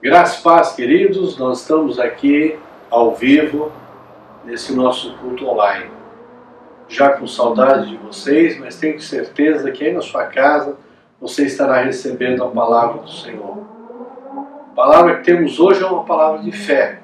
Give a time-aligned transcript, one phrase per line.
[0.00, 2.56] Graças paz, queridos, nós estamos aqui
[2.88, 3.72] ao vivo
[4.44, 5.90] nesse nosso culto online.
[6.86, 10.76] Já com saudade de vocês, mas tenho certeza que aí na sua casa
[11.20, 13.58] você estará recebendo a palavra do Senhor.
[14.70, 17.00] A palavra que temos hoje é uma palavra de fé,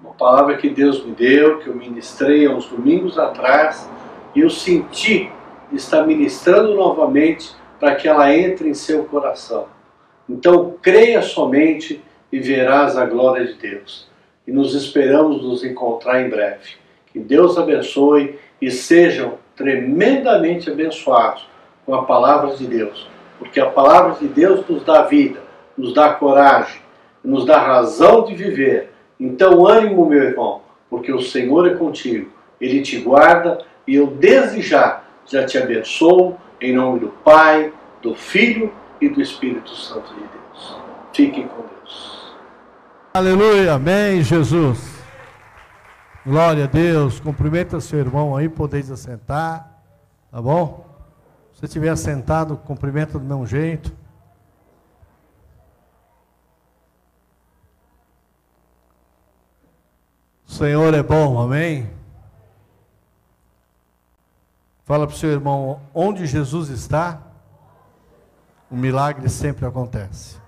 [0.00, 3.90] uma palavra que Deus me deu, que eu ministrei há uns domingos atrás
[4.36, 5.32] e eu senti
[5.72, 9.66] estar ministrando novamente para que ela entre em seu coração.
[10.28, 12.00] Então, creia somente
[12.32, 14.08] e verás a glória de Deus.
[14.46, 16.74] E nos esperamos nos encontrar em breve.
[17.12, 21.46] Que Deus abençoe e sejam tremendamente abençoados
[21.84, 23.08] com a palavra de Deus,
[23.38, 25.40] porque a palavra de Deus nos dá vida,
[25.76, 26.80] nos dá coragem,
[27.22, 28.92] nos dá razão de viver.
[29.18, 34.62] Então, ânimo, meu irmão, porque o Senhor é contigo, Ele te guarda e eu desde
[34.62, 40.20] já já te abençoo em nome do Pai, do Filho e do Espírito Santo de
[40.20, 40.76] Deus.
[41.12, 41.79] Fiquem com Deus.
[43.12, 44.78] Aleluia, amém, Jesus.
[46.24, 47.18] Glória a Deus.
[47.18, 49.82] Cumprimenta seu irmão aí, podeis assentar,
[50.30, 50.86] tá bom?
[51.54, 53.92] Se estiver sentado, cumprimenta do mesmo jeito.
[60.46, 61.90] O Senhor é bom, amém?
[64.84, 67.20] Fala para o seu irmão, onde Jesus está,
[68.70, 70.39] o milagre sempre acontece.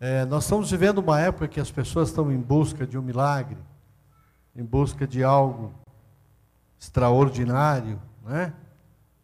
[0.00, 3.58] É, nós estamos vivendo uma época que as pessoas estão em busca de um milagre,
[4.56, 5.72] em busca de algo
[6.80, 8.52] extraordinário, né?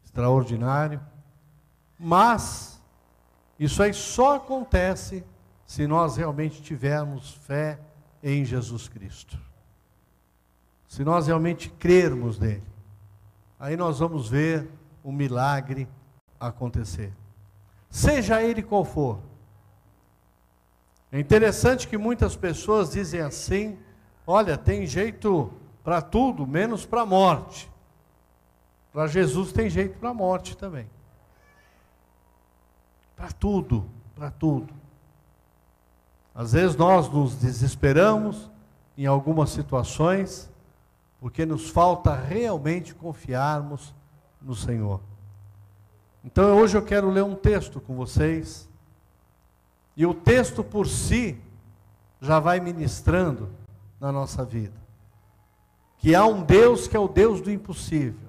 [0.04, 1.00] Extraordinário.
[1.98, 2.80] Mas
[3.58, 5.24] isso aí só acontece
[5.66, 7.80] se nós realmente tivermos fé
[8.22, 9.46] em Jesus Cristo
[10.88, 12.62] se nós realmente crermos nele,
[13.58, 14.66] aí nós vamos ver
[15.02, 15.88] o milagre
[16.38, 17.12] acontecer.
[17.90, 19.20] Seja ele qual for.
[21.12, 23.78] É interessante que muitas pessoas dizem assim:
[24.26, 25.52] olha, tem jeito
[25.84, 27.70] para tudo, menos para a morte.
[28.92, 30.88] Para Jesus tem jeito para a morte também.
[33.14, 34.74] Para tudo, para tudo.
[36.34, 38.50] Às vezes nós nos desesperamos
[38.96, 40.50] em algumas situações,
[41.20, 43.94] porque nos falta realmente confiarmos
[44.40, 45.00] no Senhor.
[46.24, 48.65] Então hoje eu quero ler um texto com vocês,
[49.96, 51.40] e o texto por si
[52.20, 53.48] já vai ministrando
[54.00, 54.74] na nossa vida.
[55.98, 58.28] Que há um Deus que é o Deus do impossível,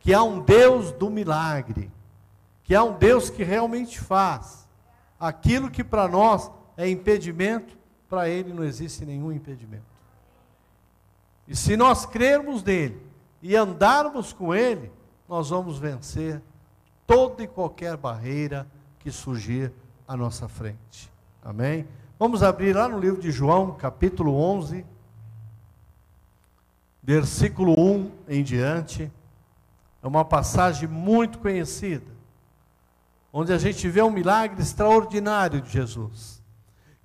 [0.00, 1.90] que há um Deus do milagre,
[2.64, 4.68] que há um Deus que realmente faz
[5.18, 7.76] aquilo que para nós é impedimento,
[8.08, 9.90] para Ele não existe nenhum impedimento.
[11.46, 13.00] E se nós crermos nele
[13.42, 14.90] e andarmos com ele,
[15.28, 16.40] nós vamos vencer
[17.06, 18.66] toda e qualquer barreira
[19.00, 19.72] que surgir
[20.10, 21.08] à nossa frente.
[21.40, 21.86] Amém?
[22.18, 24.84] Vamos abrir lá no livro de João, capítulo 11,
[27.00, 29.08] versículo 1 em diante.
[30.02, 32.10] É uma passagem muito conhecida,
[33.32, 36.42] onde a gente vê um milagre extraordinário de Jesus.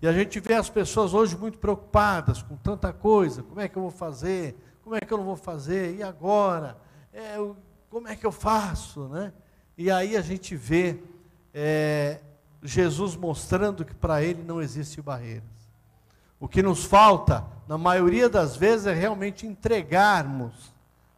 [0.02, 3.44] E a gente vê as pessoas hoje muito preocupadas com tanta coisa.
[3.44, 4.58] Como é que eu vou fazer?
[4.84, 5.96] Como é que eu não vou fazer?
[5.96, 6.76] E agora?
[7.14, 7.38] É,
[7.88, 9.08] como é que eu faço?
[9.10, 9.32] Né?
[9.78, 11.00] E aí a gente vê
[11.54, 12.20] é,
[12.66, 15.44] Jesus mostrando que para ele não existe barreiras.
[16.40, 20.74] O que nos falta, na maioria das vezes, é realmente entregarmos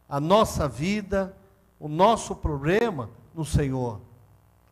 [0.08, 1.36] a nossa vida,
[1.78, 4.00] o nosso problema no Senhor,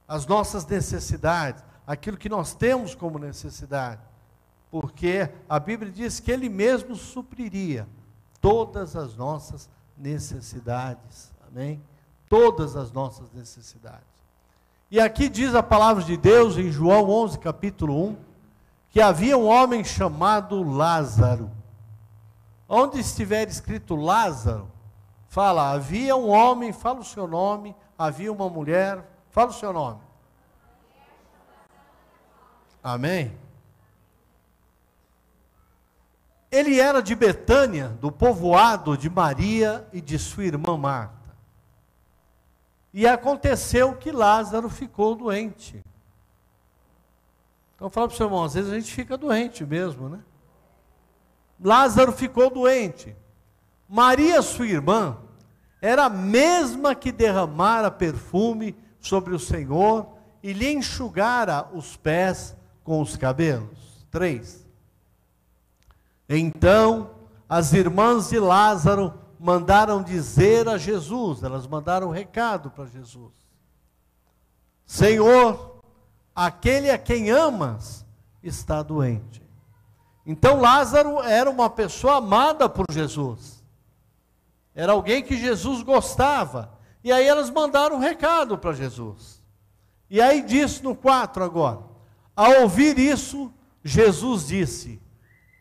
[0.09, 4.01] as nossas necessidades aquilo que nós temos como necessidade,
[4.71, 7.89] porque a Bíblia diz que Ele mesmo supriria
[8.41, 11.81] todas as nossas necessidades, amém?
[12.29, 14.06] Todas as nossas necessidades.
[14.89, 18.17] E aqui diz a palavra de Deus em João 11, capítulo 1,
[18.89, 21.51] que havia um homem chamado Lázaro.
[22.69, 24.71] Onde estiver escrito Lázaro,
[25.29, 30.01] fala, havia um homem, fala o seu nome, havia uma mulher, fala o seu nome.
[32.83, 33.37] Amém?
[36.49, 41.16] Ele era de Betânia, do povoado de Maria e de sua irmã Marta.
[42.97, 45.85] E aconteceu que Lázaro ficou doente.
[47.75, 50.21] Então, fala para o seu irmão, às vezes a gente fica doente mesmo, né?
[51.63, 53.15] Lázaro ficou doente.
[53.87, 55.19] Maria, sua irmã,
[55.83, 60.09] era a mesma que derramara perfume sobre o Senhor
[60.43, 64.07] e lhe enxugara os pés com os cabelos?
[64.11, 64.67] Três.
[66.27, 67.11] Então,
[67.47, 73.35] as irmãs de Lázaro mandaram dizer a Jesus, elas mandaram um recado para Jesus:
[74.85, 75.83] Senhor,
[76.35, 78.05] aquele a quem amas
[78.43, 79.43] está doente.
[80.25, 83.65] Então Lázaro era uma pessoa amada por Jesus.
[84.75, 86.77] Era alguém que Jesus gostava.
[87.03, 89.41] E aí elas mandaram um recado para Jesus.
[90.11, 91.81] E aí diz no 4 agora:
[92.35, 93.53] Ao ouvir isso,
[93.83, 95.01] Jesus disse: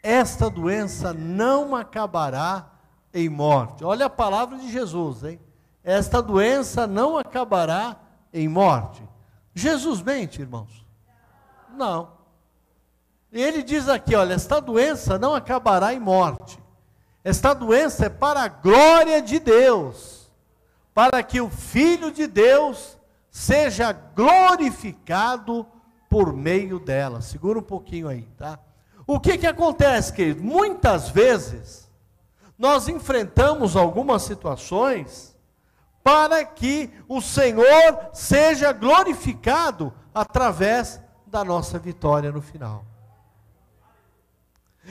[0.02, 2.75] Esta doença não acabará
[3.16, 3.84] em morte.
[3.84, 5.40] Olha a palavra de Jesus, hein?
[5.82, 7.96] Esta doença não acabará
[8.34, 9.02] em morte.
[9.54, 10.86] Jesus mente, irmãos?
[11.74, 12.10] Não.
[13.32, 16.60] Ele diz aqui: olha, esta doença não acabará em morte.
[17.24, 20.30] Esta doença é para a glória de Deus,
[20.94, 22.98] para que o Filho de Deus
[23.32, 25.66] seja glorificado
[26.10, 27.22] por meio dela.
[27.22, 28.60] Segura um pouquinho aí, tá?
[29.08, 30.44] O que que acontece, querido?
[30.44, 31.85] Muitas vezes
[32.58, 35.36] nós enfrentamos algumas situações
[36.04, 42.86] para que o Senhor seja glorificado através da nossa vitória no final.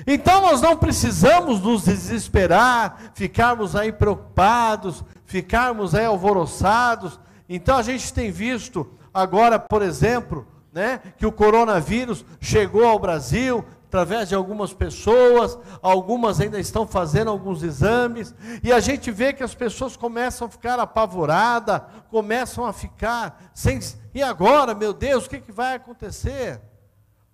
[0.07, 7.21] Então nós não precisamos nos desesperar, ficarmos aí preocupados, ficarmos aí alvoroçados.
[7.49, 13.65] Então a gente tem visto agora, por exemplo, né, que o coronavírus chegou ao Brasil
[13.95, 19.45] através de algumas pessoas, algumas ainda estão fazendo alguns exames, e a gente vê que
[19.45, 21.81] as pessoas começam a ficar apavoradas,
[22.11, 23.79] começam a ficar sem.
[24.13, 26.61] E agora, meu Deus, o que, que vai acontecer?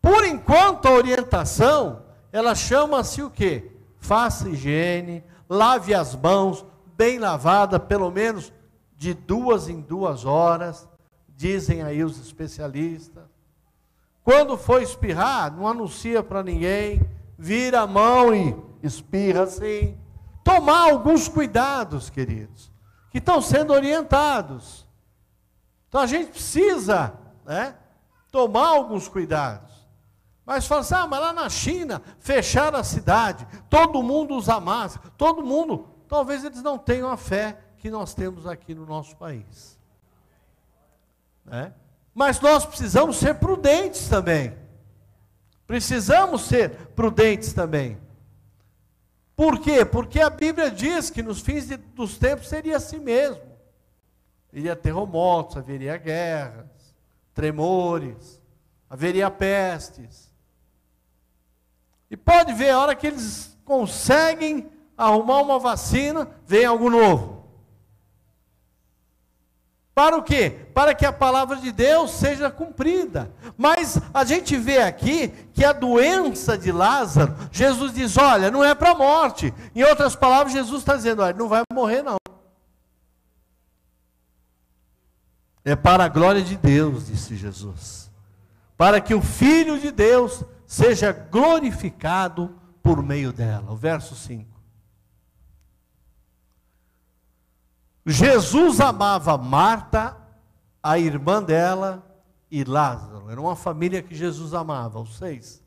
[0.03, 3.73] Por enquanto, a orientação ela chama-se o quê?
[3.99, 8.53] Faça higiene, lave as mãos, bem lavada, pelo menos
[8.99, 10.87] de duas em duas horas,
[11.27, 13.30] dizem aí os especialistas.
[14.23, 17.01] Quando for espirrar, não anuncia para ninguém,
[17.39, 19.99] vira a mão e espirra assim.
[20.45, 22.71] Tomar alguns cuidados, queridos,
[23.11, 24.87] que estão sendo orientados.
[25.89, 27.15] Então a gente precisa
[27.45, 27.75] né,
[28.31, 29.71] tomar alguns cuidados.
[30.45, 35.13] Mas fala assim, ah, mas lá na China, fecharam a cidade, todo mundo usa máscara,
[35.17, 35.89] todo mundo.
[36.09, 39.79] Talvez eles não tenham a fé que nós temos aqui no nosso país.
[41.45, 41.73] Né?
[42.15, 44.55] Mas nós precisamos ser prudentes também.
[45.67, 47.99] Precisamos ser prudentes também.
[49.37, 49.85] Por quê?
[49.85, 53.41] Porque a Bíblia diz que nos fins de, dos tempos seria assim mesmo.
[54.53, 56.67] Iria terremotos, haveria guerras,
[57.33, 58.43] tremores,
[58.89, 60.31] haveria pestes.
[62.11, 67.40] E pode ver, a hora que eles conseguem arrumar uma vacina, vem algo novo.
[70.01, 70.57] Para o quê?
[70.73, 73.31] Para que a palavra de Deus seja cumprida.
[73.55, 78.75] Mas a gente vê aqui que a doença de Lázaro, Jesus diz: olha, não é
[78.75, 79.53] para a morte.
[79.77, 82.17] Em outras palavras, Jesus está dizendo: olha, não vai morrer, não.
[85.63, 88.11] É para a glória de Deus, disse Jesus.
[88.79, 93.71] Para que o Filho de Deus seja glorificado por meio dela.
[93.71, 94.60] O verso 5.
[98.11, 100.17] Jesus amava Marta,
[100.83, 102.05] a irmã dela
[102.51, 103.31] e Lázaro.
[103.31, 105.63] Era uma família que Jesus amava, os seis.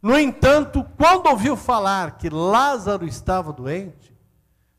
[0.00, 4.16] No entanto, quando ouviu falar que Lázaro estava doente,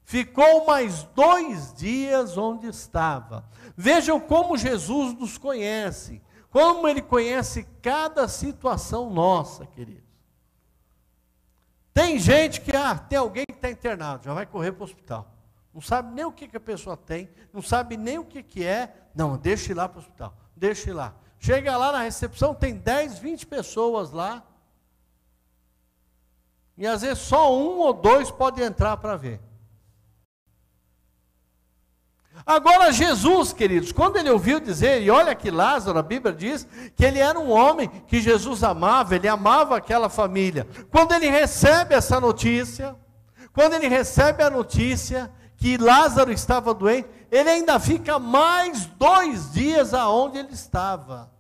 [0.04, 3.46] ficou mais dois dias onde estava.
[3.78, 6.22] Vejam como Jesus nos conhece.
[6.50, 10.04] Como ele conhece cada situação nossa, queridos.
[11.94, 15.33] Tem gente que, ah, tem alguém que está internado, já vai correr para o hospital.
[15.74, 18.64] Não sabe nem o que, que a pessoa tem, não sabe nem o que, que
[18.64, 18.94] é.
[19.16, 21.16] Não, deixa ir lá para o hospital, deixa ir lá.
[21.40, 24.44] Chega lá na recepção, tem 10, 20 pessoas lá.
[26.78, 29.42] E às vezes só um ou dois pode entrar para ver.
[32.46, 37.06] Agora, Jesus, queridos, quando ele ouviu dizer, e olha que Lázaro, a Bíblia diz que
[37.06, 40.68] ele era um homem que Jesus amava, ele amava aquela família.
[40.92, 42.96] Quando ele recebe essa notícia,
[43.54, 45.32] quando ele recebe a notícia
[45.64, 51.32] que Lázaro estava doente, ele ainda fica mais dois dias aonde ele estava.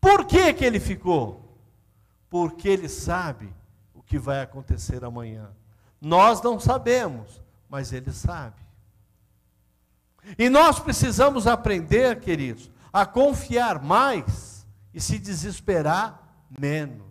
[0.00, 1.56] Por que, que ele ficou?
[2.28, 3.54] Porque ele sabe
[3.94, 5.50] o que vai acontecer amanhã.
[6.00, 8.60] Nós não sabemos, mas ele sabe.
[10.36, 16.20] E nós precisamos aprender, queridos, a confiar mais e se desesperar
[16.58, 17.06] menos.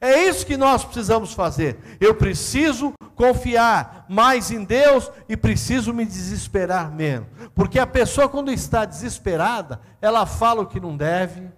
[0.00, 1.98] É isso que nós precisamos fazer.
[1.98, 7.28] Eu preciso confiar mais em Deus e preciso me desesperar menos.
[7.52, 11.50] Porque a pessoa, quando está desesperada, ela fala o que não deve,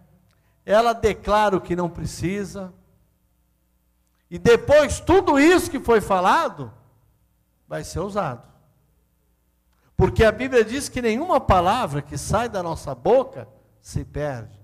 [0.64, 2.73] ela declara o que não precisa,
[4.31, 6.73] e depois tudo isso que foi falado
[7.69, 8.49] vai ser usado.
[9.97, 13.47] Porque a Bíblia diz que nenhuma palavra que sai da nossa boca
[13.83, 14.59] se perde.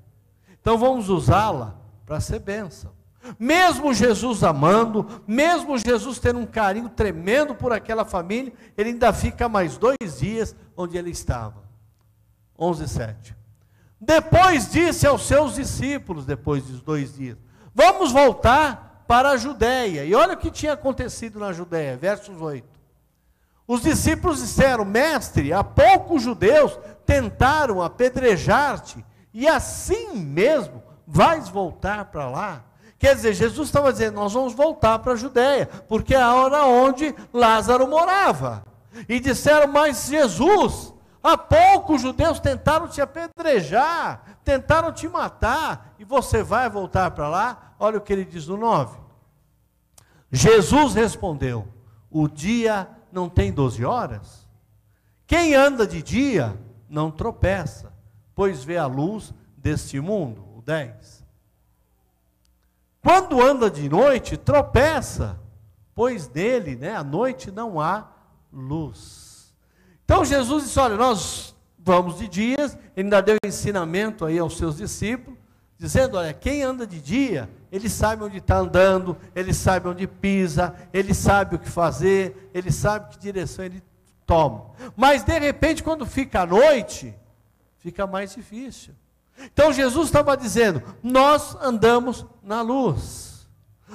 [0.59, 1.77] Então vamos usá-la
[2.07, 2.96] para ser bênção.
[3.39, 9.49] Mesmo Jesus amando, mesmo Jesus tendo um carinho tremendo por aquela família, ele ainda fica
[9.49, 11.65] mais dois dias onde ele estava.
[12.59, 13.37] 11, 7.
[14.01, 17.37] Depois disse aos seus discípulos, depois dos dois dias:
[17.75, 20.05] Vamos voltar para a Judéia.
[20.05, 22.67] E olha o que tinha acontecido na Judéia, versos 8.
[23.67, 32.29] Os discípulos disseram: Mestre, há poucos judeus tentaram apedrejar-te, e assim mesmo vais voltar para
[32.29, 32.65] lá.
[32.99, 36.65] Quer dizer, Jesus estava dizendo: Nós vamos voltar para a Judéia, porque é a hora
[36.65, 38.65] onde Lázaro morava.
[39.09, 46.43] E disseram: Mas Jesus, há poucos judeus tentaram te apedrejar, tentaram te matar, e você
[46.43, 47.75] vai voltar para lá?
[47.79, 48.99] Olha o que ele diz no 9.
[50.33, 51.69] Jesus respondeu:
[52.11, 54.47] O dia não tem 12 horas?
[55.27, 57.93] Quem anda de dia não tropeça,
[58.35, 60.47] pois vê a luz deste mundo.
[60.57, 61.26] O 10.
[63.07, 65.39] Quando anda de noite, tropeça,
[65.95, 68.09] pois nele, né, à noite não há
[68.53, 69.55] luz.
[70.05, 74.79] Então Jesus disse: Olha, nós vamos de dias, ele ainda deu ensinamento aí aos seus
[74.79, 75.39] discípulos,
[75.79, 80.75] dizendo: Olha, quem anda de dia, ele sabe onde está andando, ele sabe onde pisa,
[80.93, 83.85] ele sabe o que fazer, ele sabe que direção ele
[84.27, 84.73] toma.
[84.97, 87.15] Mas de repente, quando fica a noite,
[87.79, 88.95] fica mais difícil.
[89.45, 93.47] Então Jesus estava dizendo: nós andamos na luz,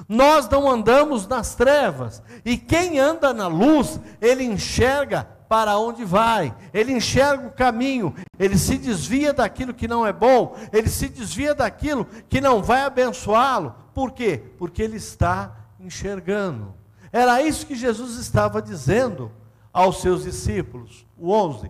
[0.08, 6.56] nós não andamos nas trevas, e quem anda na luz, ele enxerga para onde vai,
[6.74, 11.54] ele enxerga o caminho, ele se desvia daquilo que não é bom, ele se desvia
[11.54, 13.76] daquilo que não vai abençoá-lo.
[13.94, 14.42] Por quê?
[14.58, 16.74] Porque ele está enxergando.
[17.12, 19.30] Era isso que Jesus estava dizendo
[19.74, 21.06] aos seus discípulos.
[21.18, 21.70] O 11.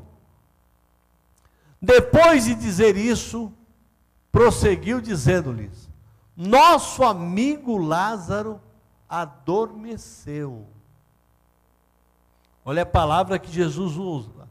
[1.82, 3.52] Depois de dizer isso,
[4.32, 5.90] prosseguiu dizendo-lhes:
[6.36, 8.62] Nosso amigo Lázaro
[9.10, 10.66] adormeceu.
[12.64, 14.48] Olha a palavra que Jesus usa.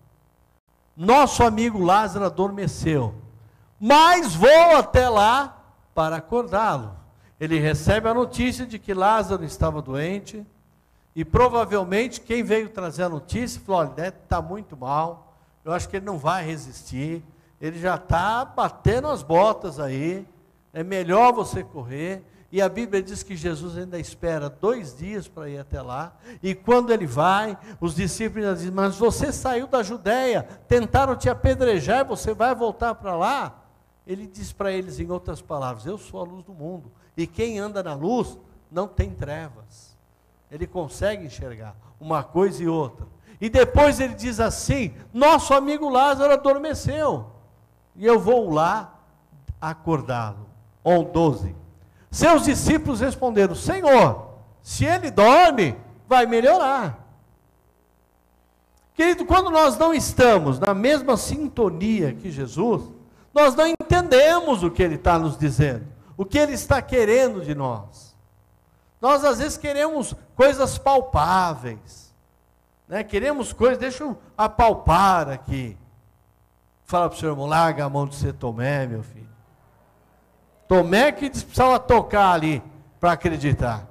[0.96, 3.14] Nosso amigo Lázaro adormeceu,
[3.80, 5.56] mas vou até lá
[5.94, 6.94] para acordá-lo.
[7.38, 10.44] Ele recebe a notícia de que Lázaro estava doente,
[11.16, 15.34] e provavelmente quem veio trazer a notícia falou: olha, está muito mal,
[15.64, 17.24] eu acho que ele não vai resistir,
[17.60, 20.26] ele já está batendo as botas aí,
[20.72, 22.24] é melhor você correr.
[22.52, 26.16] E a Bíblia diz que Jesus ainda espera dois dias para ir até lá.
[26.42, 32.04] E quando ele vai, os discípulos dizem: Mas você saiu da Judéia, tentaram te apedrejar,
[32.04, 33.62] você vai voltar para lá?
[34.04, 36.90] Ele diz para eles, em outras palavras: Eu sou a luz do mundo.
[37.16, 38.36] E quem anda na luz
[38.70, 39.96] não tem trevas.
[40.50, 43.06] Ele consegue enxergar uma coisa e outra.
[43.40, 47.39] E depois ele diz assim: Nosso amigo Lázaro adormeceu.
[48.00, 48.94] E eu vou lá
[49.60, 50.48] acordá-lo.
[51.12, 51.54] 12.
[52.10, 55.76] Seus discípulos responderam: Senhor, se ele dorme,
[56.08, 56.98] vai melhorar.
[58.94, 62.82] Querido, quando nós não estamos na mesma sintonia que Jesus,
[63.34, 67.54] nós não entendemos o que ele está nos dizendo, o que ele está querendo de
[67.54, 68.16] nós.
[68.98, 72.14] Nós às vezes queremos coisas palpáveis,
[72.88, 73.04] né?
[73.04, 75.76] queremos coisas, deixa eu apalpar aqui.
[76.90, 79.28] Fala para o seu irmão, larga a mão de ser Tomé, meu filho.
[80.66, 82.60] Tomé que precisava tocar ali
[82.98, 83.86] para acreditar.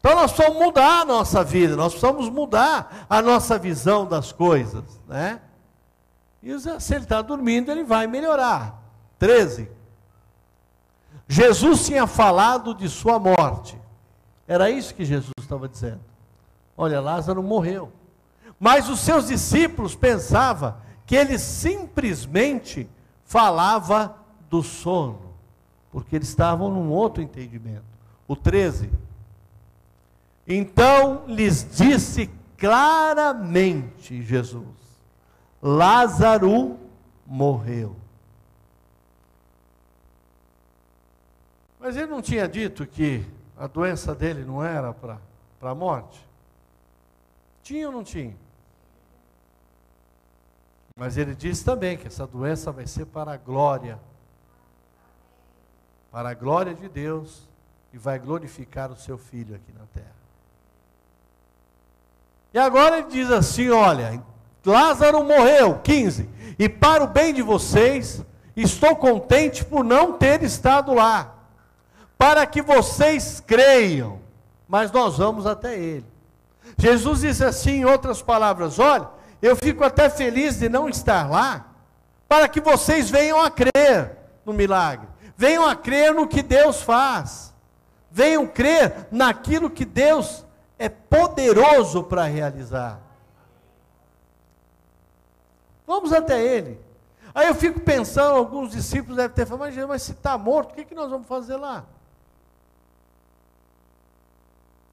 [0.00, 5.00] Então nós precisamos mudar a nossa vida, nós precisamos mudar a nossa visão das coisas,
[5.06, 5.40] né?
[6.42, 8.82] E se ele está dormindo, ele vai melhorar.
[9.20, 9.70] 13.
[11.28, 13.80] Jesus tinha falado de sua morte.
[14.48, 16.00] Era isso que Jesus estava dizendo.
[16.76, 17.92] Olha, Lázaro morreu.
[18.58, 22.86] Mas os seus discípulos pensavam que ele simplesmente
[23.24, 24.14] falava
[24.50, 25.34] do sono,
[25.90, 27.82] porque eles estavam num outro entendimento.
[28.28, 28.90] O 13.
[30.46, 34.66] Então lhes disse claramente Jesus:
[35.62, 36.78] Lázaro
[37.26, 37.96] morreu.
[41.80, 43.24] Mas ele não tinha dito que
[43.56, 45.18] a doença dele não era para
[45.62, 46.20] a morte?
[47.62, 48.36] Tinha ou não tinha?
[50.98, 53.98] Mas ele disse também que essa doença vai ser para a glória
[56.10, 57.48] para a glória de Deus
[57.92, 60.16] e vai glorificar o seu filho aqui na terra.
[62.52, 64.22] E agora ele diz assim: olha,
[64.64, 66.28] Lázaro morreu, 15,
[66.58, 68.24] e para o bem de vocês,
[68.56, 71.34] estou contente por não ter estado lá,
[72.16, 74.18] para que vocês creiam,
[74.66, 76.06] mas nós vamos até ele.
[76.76, 79.08] Jesus disse assim, em outras palavras: olha,
[79.40, 81.66] eu fico até feliz de não estar lá,
[82.28, 87.54] para que vocês venham a crer no milagre, venham a crer no que Deus faz,
[88.10, 90.44] venham crer naquilo que Deus
[90.78, 93.00] é poderoso para realizar.
[95.86, 96.78] Vamos até Ele.
[97.34, 100.74] Aí eu fico pensando, alguns discípulos devem ter falado, mas, mas se está morto, o
[100.74, 101.84] que, que nós vamos fazer lá?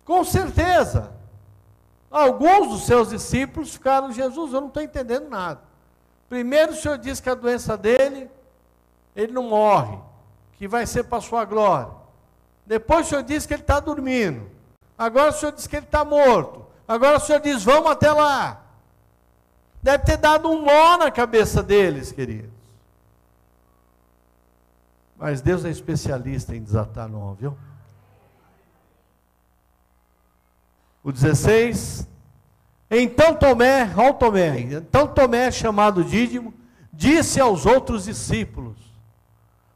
[0.05, 1.11] Com certeza.
[2.15, 5.59] Alguns dos seus discípulos ficaram, Jesus, eu não estou entendendo nada.
[6.29, 8.31] Primeiro o Senhor diz que a doença dele,
[9.13, 9.99] ele não morre,
[10.53, 11.91] que vai ser para a sua glória.
[12.65, 14.49] Depois o Senhor diz que ele está dormindo.
[14.97, 16.65] Agora o Senhor diz que ele está morto.
[16.87, 18.61] Agora o Senhor diz, vamos até lá.
[19.83, 22.49] Deve ter dado um nó na cabeça deles, queridos.
[25.17, 27.57] Mas Deus é especialista em desatar nó, viu?
[31.05, 32.07] O 16.
[32.89, 36.51] Então Tomé, ó Tomé, então Tomé, chamado Dídimo,
[36.91, 38.75] disse aos outros discípulos: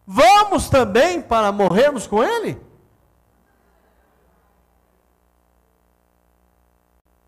[0.08, 2.60] Vamos também para morrermos com ele?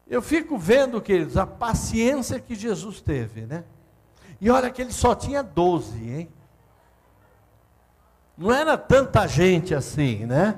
[0.08, 3.63] Eu fico vendo, queridos, a paciência que Jesus teve, né?
[4.41, 6.29] E olha que ele só tinha 12, hein?
[8.36, 10.58] Não era tanta gente assim, né?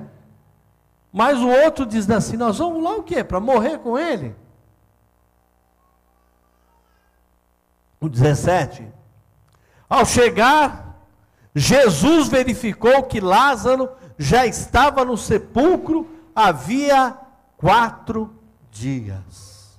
[1.16, 3.22] Mas o outro diz assim: Nós vamos lá o quê?
[3.22, 4.34] Para morrer com ele?
[8.00, 8.92] O 17.
[9.88, 10.98] Ao chegar,
[11.54, 17.16] Jesus verificou que Lázaro já estava no sepulcro havia
[17.56, 18.36] quatro
[18.68, 19.78] dias.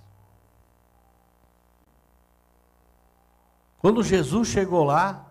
[3.80, 5.26] Quando Jesus chegou lá,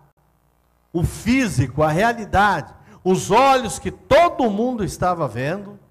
[0.93, 5.83] o físico, a realidade, os olhos que todo mundo estava vendo,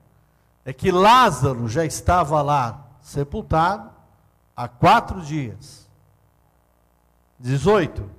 [0.65, 3.89] é que Lázaro já estava lá sepultado
[4.55, 5.89] há quatro dias.
[7.39, 8.10] 18.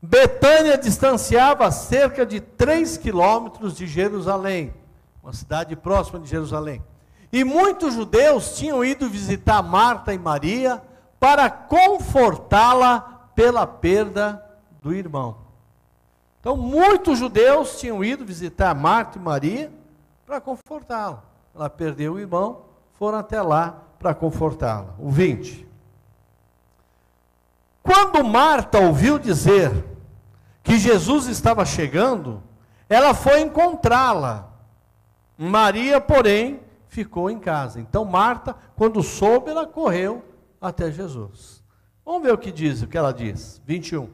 [0.00, 4.74] Betânia distanciava cerca de três quilômetros de Jerusalém,
[5.22, 6.82] uma cidade próxima de Jerusalém.
[7.32, 10.82] E muitos judeus tinham ido visitar Marta e Maria
[11.20, 14.44] para confortá-la pela perda
[14.80, 15.36] do irmão.
[16.40, 19.72] Então, muitos judeus tinham ido visitar Marta e Maria
[20.26, 21.22] para confortá-la.
[21.54, 22.64] Ela perdeu o irmão,
[22.98, 24.94] foram até lá para confortá-la.
[24.98, 25.66] O 20.
[27.82, 29.84] Quando Marta ouviu dizer
[30.62, 32.42] que Jesus estava chegando,
[32.88, 34.48] ela foi encontrá-la.
[35.36, 37.80] Maria, porém, ficou em casa.
[37.80, 40.24] Então Marta, quando soube, ela correu
[40.60, 41.62] até Jesus.
[42.04, 43.60] Vamos ver o que diz, o que ela diz.
[43.64, 44.08] 21.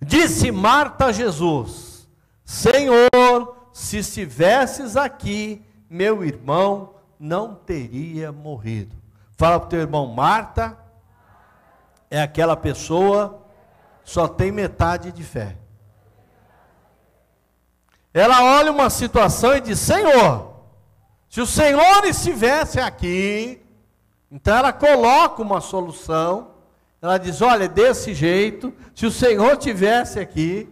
[0.00, 2.08] Disse Marta a Jesus:
[2.44, 3.08] Senhor,
[3.76, 8.96] se estivesses aqui, meu irmão não teria morrido.
[9.36, 10.78] Fala para o teu irmão, Marta
[12.10, 13.46] é aquela pessoa
[14.02, 15.58] só tem metade de fé.
[18.14, 20.54] Ela olha uma situação e diz: Senhor,
[21.28, 23.62] se o Senhor estivesse aqui,
[24.32, 26.52] então ela coloca uma solução.
[27.02, 30.66] Ela diz: Olha, desse jeito, se o Senhor tivesse aqui,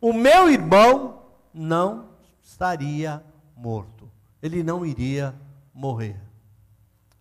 [0.00, 1.22] o meu irmão
[1.54, 2.09] não
[2.50, 3.24] estaria
[3.56, 4.10] morto.
[4.42, 5.34] Ele não iria
[5.72, 6.20] morrer.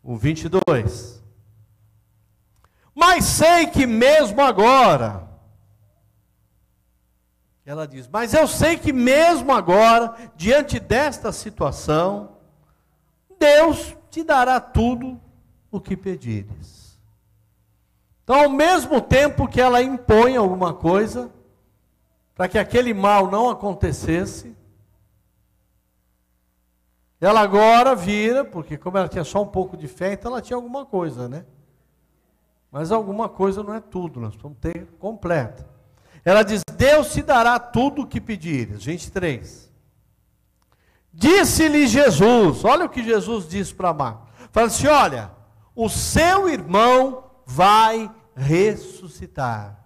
[0.03, 1.23] O 22.
[2.95, 5.29] Mas sei que mesmo agora,
[7.65, 12.37] ela diz, mas eu sei que mesmo agora, diante desta situação,
[13.37, 15.21] Deus te dará tudo
[15.71, 16.99] o que pedires.
[18.23, 21.31] Então, ao mesmo tempo que ela impõe alguma coisa,
[22.35, 24.55] para que aquele mal não acontecesse,
[27.19, 30.55] ela agora vira, porque como ela tinha só um pouco de fé, então ela tinha
[30.55, 31.45] alguma coisa, né?
[32.71, 35.67] Mas alguma coisa não é tudo, nós vamos ter completa.
[36.23, 38.86] Ela diz: Deus te dará tudo o que pedires.
[38.86, 39.69] 23.
[41.12, 44.21] Disse-lhe Jesus, olha o que Jesus disse para Marta.
[44.51, 45.32] Fala assim: olha,
[45.75, 49.77] o seu irmão vai ressuscitar.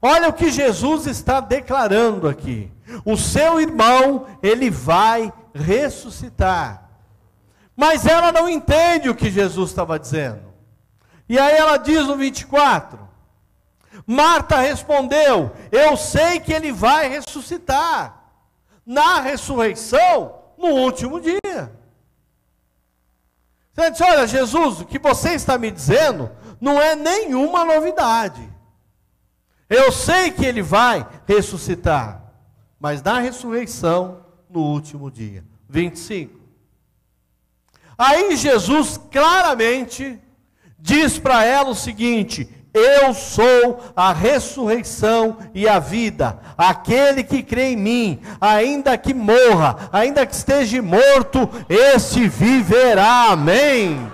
[0.00, 2.72] Olha o que Jesus está declarando aqui.
[3.04, 6.90] O seu irmão, ele vai ressuscitar.
[7.76, 10.52] Mas ela não entende o que Jesus estava dizendo.
[11.28, 12.98] E aí ela diz no 24:
[14.06, 18.20] Marta respondeu: Eu sei que ele vai ressuscitar.
[18.84, 21.72] Na ressurreição, no último dia.
[23.72, 28.48] Você diz: Olha, Jesus, o que você está me dizendo não é nenhuma novidade.
[29.68, 32.20] Eu sei que ele vai ressuscitar,
[32.78, 34.21] mas na ressurreição,
[34.52, 35.42] no último dia.
[35.68, 36.38] 25.
[37.96, 40.18] Aí Jesus claramente
[40.78, 46.38] diz para ela o seguinte: Eu sou a ressurreição e a vida.
[46.56, 53.30] Aquele que crê em mim, ainda que morra, ainda que esteja morto, esse viverá.
[53.30, 54.10] Amém.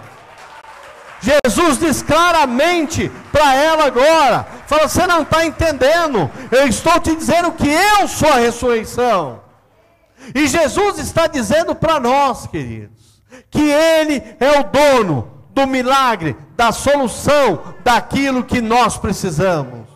[1.20, 7.52] Jesus diz claramente para ela agora: fala, você não está entendendo, eu estou te dizendo
[7.52, 9.47] que eu sou a ressurreição.
[10.34, 16.70] E Jesus está dizendo para nós, queridos, que Ele é o dono do milagre, da
[16.70, 19.87] solução, daquilo que nós precisamos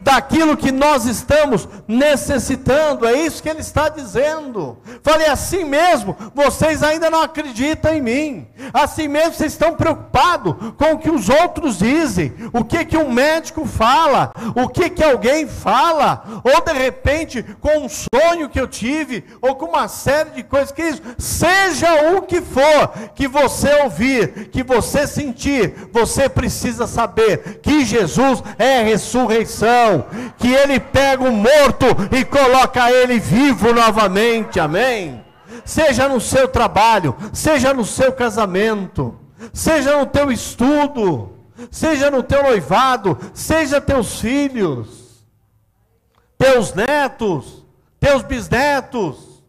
[0.00, 4.78] daquilo que nós estamos necessitando, é isso que ele está dizendo.
[5.02, 10.92] Falei assim mesmo, vocês ainda não acreditam em mim, assim mesmo vocês estão preocupados com
[10.92, 15.46] o que os outros dizem, o que que um médico fala, o que que alguém
[15.46, 20.42] fala, ou de repente com um sonho que eu tive, ou com uma série de
[20.42, 26.86] coisas que isso, seja o que for que você ouvir, que você sentir, você precisa
[26.86, 28.82] saber que Jesus é a
[29.68, 30.06] ressurreição
[30.38, 35.24] que ele pega o morto e coloca ele vivo novamente, amém?
[35.64, 39.18] Seja no seu trabalho, seja no seu casamento,
[39.52, 41.36] seja no teu estudo,
[41.70, 45.24] seja no teu noivado, seja teus filhos,
[46.38, 47.64] teus netos,
[48.00, 49.42] teus bisnetos.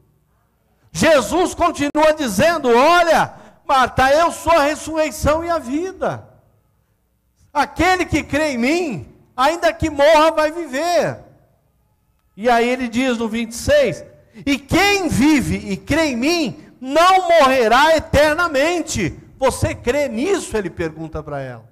[0.91, 3.33] Jesus continua dizendo: Olha,
[3.67, 6.27] Marta, eu sou a ressurreição e a vida.
[7.53, 9.08] Aquele que crê em mim,
[9.39, 11.17] ainda que morra, vai viver.
[12.35, 14.03] E aí ele diz no 26:
[14.45, 19.17] E quem vive e crê em mim, não morrerá eternamente.
[19.37, 20.57] Você crê nisso?
[20.57, 21.69] Ele pergunta para ela.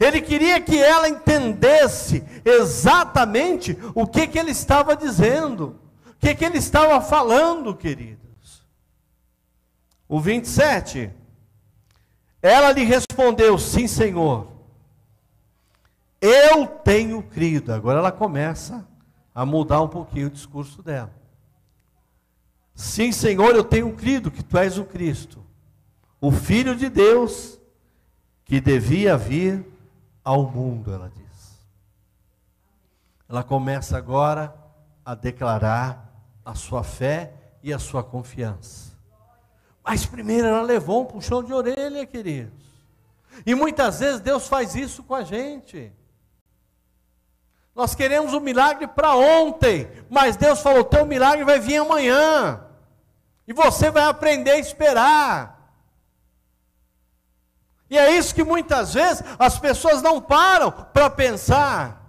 [0.00, 6.42] Ele queria que ela entendesse exatamente o que, que ele estava dizendo, o que, que
[6.42, 8.64] ele estava falando, queridos.
[10.08, 11.10] O 27.
[12.40, 14.53] Ela lhe respondeu: Sim, Senhor.
[16.26, 17.70] Eu tenho crido.
[17.70, 18.88] Agora ela começa
[19.34, 21.12] a mudar um pouquinho o discurso dela.
[22.74, 25.44] Sim, Senhor, eu tenho crido que tu és o Cristo,
[26.18, 27.60] o Filho de Deus,
[28.42, 29.70] que devia vir
[30.24, 31.58] ao mundo, ela diz.
[33.28, 34.54] Ela começa agora
[35.04, 36.10] a declarar
[36.42, 38.96] a sua fé e a sua confiança.
[39.84, 42.64] Mas primeiro ela levou um puxão de orelha, queridos.
[43.44, 45.92] E muitas vezes Deus faz isso com a gente.
[47.74, 52.64] Nós queremos um milagre para ontem, mas Deus falou: teu milagre vai vir amanhã.
[53.46, 55.54] E você vai aprender a esperar.
[57.90, 62.02] E é isso que muitas vezes as pessoas não param para pensar.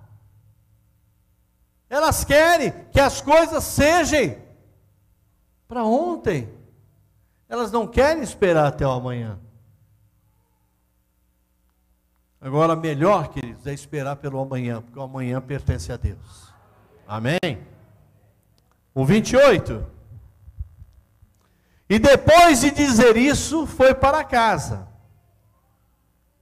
[1.89, 4.37] Elas querem que as coisas sejam
[5.67, 6.51] para ontem.
[7.47, 9.39] Elas não querem esperar até o amanhã.
[12.41, 16.53] Agora, melhor, queridos, é esperar pelo amanhã, porque o amanhã pertence a Deus.
[17.07, 17.65] Amém?
[18.93, 19.85] O 28.
[21.89, 24.87] E depois de dizer isso, foi para casa.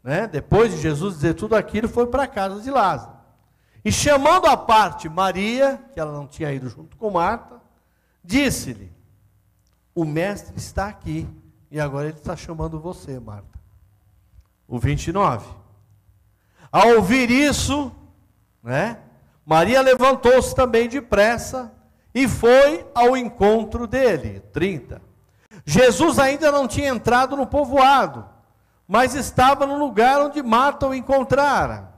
[0.04, 0.28] Né?
[0.28, 3.14] Depois de Jesus dizer tudo aquilo, foi para a casa de Lázaro.
[3.84, 7.62] E chamando à parte Maria, que ela não tinha ido junto com Marta,
[8.24, 8.92] disse-lhe:
[9.94, 11.28] O mestre está aqui,
[11.70, 13.60] e agora ele está chamando você, Marta.
[14.68, 15.62] O 29.
[16.74, 17.92] Ao ouvir isso,
[18.64, 18.98] né,
[19.46, 21.72] Maria levantou-se também depressa
[22.16, 24.42] e foi ao encontro dele.
[24.52, 25.00] 30.
[25.64, 28.26] Jesus ainda não tinha entrado no povoado,
[28.88, 31.94] mas estava no lugar onde Marta o encontrara.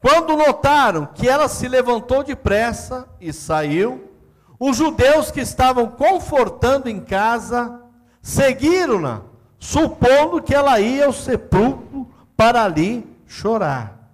[0.00, 4.10] Quando notaram que ela se levantou depressa e saiu,
[4.58, 7.78] os judeus que estavam confortando em casa
[8.22, 9.20] seguiram-na,
[9.58, 14.10] supondo que ela ia ao sepulcro para ali chorar.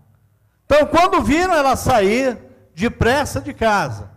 [0.66, 2.38] Então, quando viram ela sair
[2.74, 4.10] depressa de casa,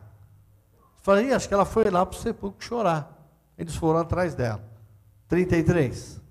[1.02, 3.18] falei, acho que ela foi lá para o sepulcro chorar.
[3.58, 4.62] Eles foram atrás dela.
[5.30, 6.22] 33.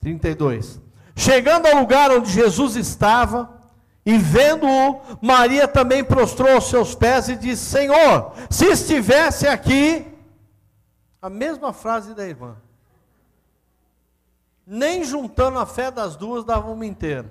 [0.00, 0.80] 32.
[1.14, 3.60] Chegando ao lugar onde Jesus estava,
[4.04, 10.06] e vendo-o, Maria também prostrou os seus pés e disse: Senhor, se estivesse aqui,
[11.22, 12.56] a mesma frase da irmã
[14.70, 17.28] nem juntando a fé das duas dava uma inteira.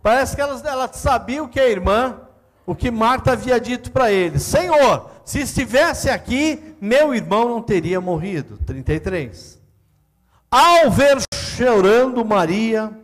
[0.00, 2.20] Parece que elas, elas sabiam que a irmã,
[2.64, 8.00] o que Marta havia dito para ele: Senhor, se estivesse aqui, meu irmão não teria
[8.00, 8.58] morrido.
[8.64, 9.60] 33.
[10.48, 12.96] Ao ver chorando Maria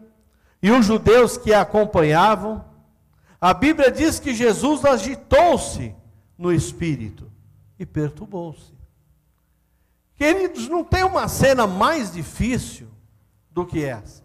[0.63, 2.65] e os judeus que a acompanhavam,
[3.41, 5.95] a Bíblia diz que Jesus agitou-se
[6.37, 7.29] no espírito
[7.77, 8.73] e perturbou-se.
[10.15, 12.89] Queridos, não tem uma cena mais difícil
[13.59, 14.23] do que essa.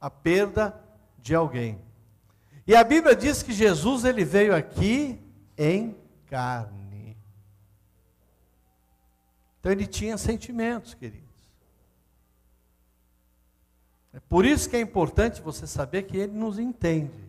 [0.00, 0.78] a perda
[1.18, 1.80] de alguém.
[2.66, 5.18] E a Bíblia diz que Jesus ele veio aqui
[5.56, 7.16] em carne.
[9.58, 11.24] Então ele tinha sentimentos, queridos.
[14.12, 17.24] É por isso que é importante você saber que ele nos entende.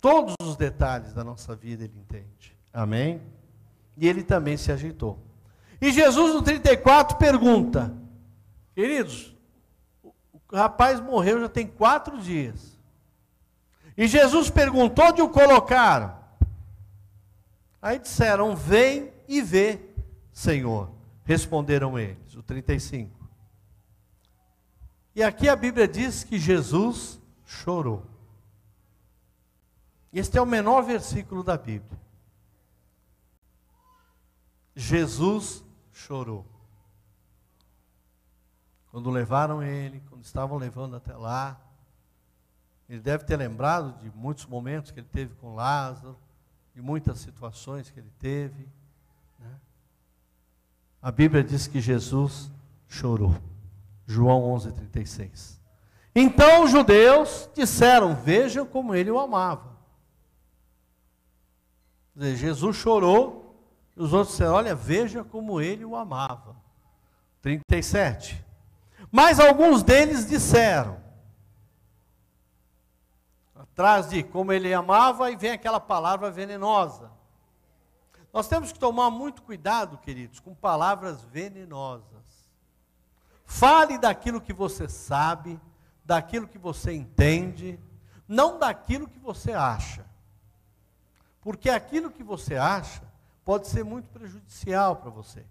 [0.00, 2.56] Todos os detalhes da nossa vida ele entende.
[2.72, 3.20] Amém?
[3.96, 5.18] E ele também se agitou.
[5.80, 7.94] E Jesus no 34 pergunta:
[8.74, 9.37] Queridos,
[10.50, 12.78] o rapaz morreu já tem quatro dias.
[13.96, 16.16] E Jesus perguntou onde o colocaram.
[17.82, 19.80] Aí disseram: Vem e vê,
[20.32, 20.90] Senhor.
[21.24, 22.34] Responderam eles.
[22.34, 23.10] O 35.
[25.14, 28.06] E aqui a Bíblia diz que Jesus chorou.
[30.12, 31.98] Este é o menor versículo da Bíblia.
[34.74, 36.46] Jesus chorou.
[38.90, 41.60] Quando levaram ele, quando estavam levando até lá,
[42.88, 46.16] ele deve ter lembrado de muitos momentos que ele teve com Lázaro,
[46.74, 48.66] de muitas situações que ele teve.
[49.38, 49.50] Né?
[51.02, 52.50] A Bíblia diz que Jesus
[52.86, 53.36] chorou.
[54.06, 55.58] João 11:36.
[56.14, 59.76] Então os judeus disseram: Vejam como ele o amava.
[62.16, 63.54] Dizer, Jesus chorou,
[63.94, 66.56] e os outros disseram: Olha, veja como ele o amava.
[67.42, 68.47] 37.
[69.10, 71.00] Mas alguns deles disseram:
[73.54, 77.10] atrás de como ele amava, e vem aquela palavra venenosa.
[78.32, 82.18] Nós temos que tomar muito cuidado, queridos, com palavras venenosas.
[83.44, 85.58] Fale daquilo que você sabe,
[86.04, 87.80] daquilo que você entende,
[88.26, 90.04] não daquilo que você acha.
[91.40, 93.02] Porque aquilo que você acha
[93.44, 95.46] pode ser muito prejudicial para você.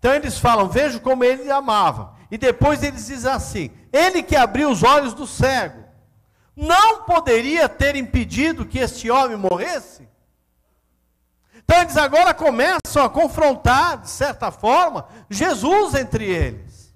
[0.00, 2.14] Então eles falam: Vejo como ele amava.
[2.30, 5.90] E depois eles dizem assim: Ele que abriu os olhos do cego
[6.56, 10.06] não poderia ter impedido que este homem morresse?
[11.54, 16.92] Então eles agora começam a confrontar, de certa forma, Jesus entre eles.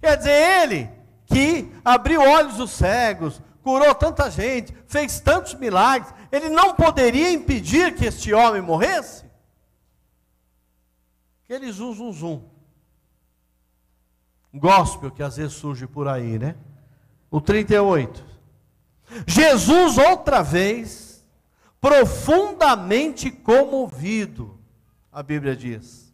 [0.00, 0.90] Quer dizer, ele
[1.26, 7.94] que abriu olhos dos cegos, curou tanta gente, fez tantos milagres, ele não poderia impedir
[7.94, 9.24] que este homem morresse?
[11.52, 12.42] Aquele zum, zum, zum.
[14.54, 16.56] Gospel que às vezes surge por aí, né?
[17.30, 18.24] O 38.
[19.26, 21.22] Jesus, outra vez,
[21.78, 24.58] profundamente comovido,
[25.12, 26.10] a Bíblia diz,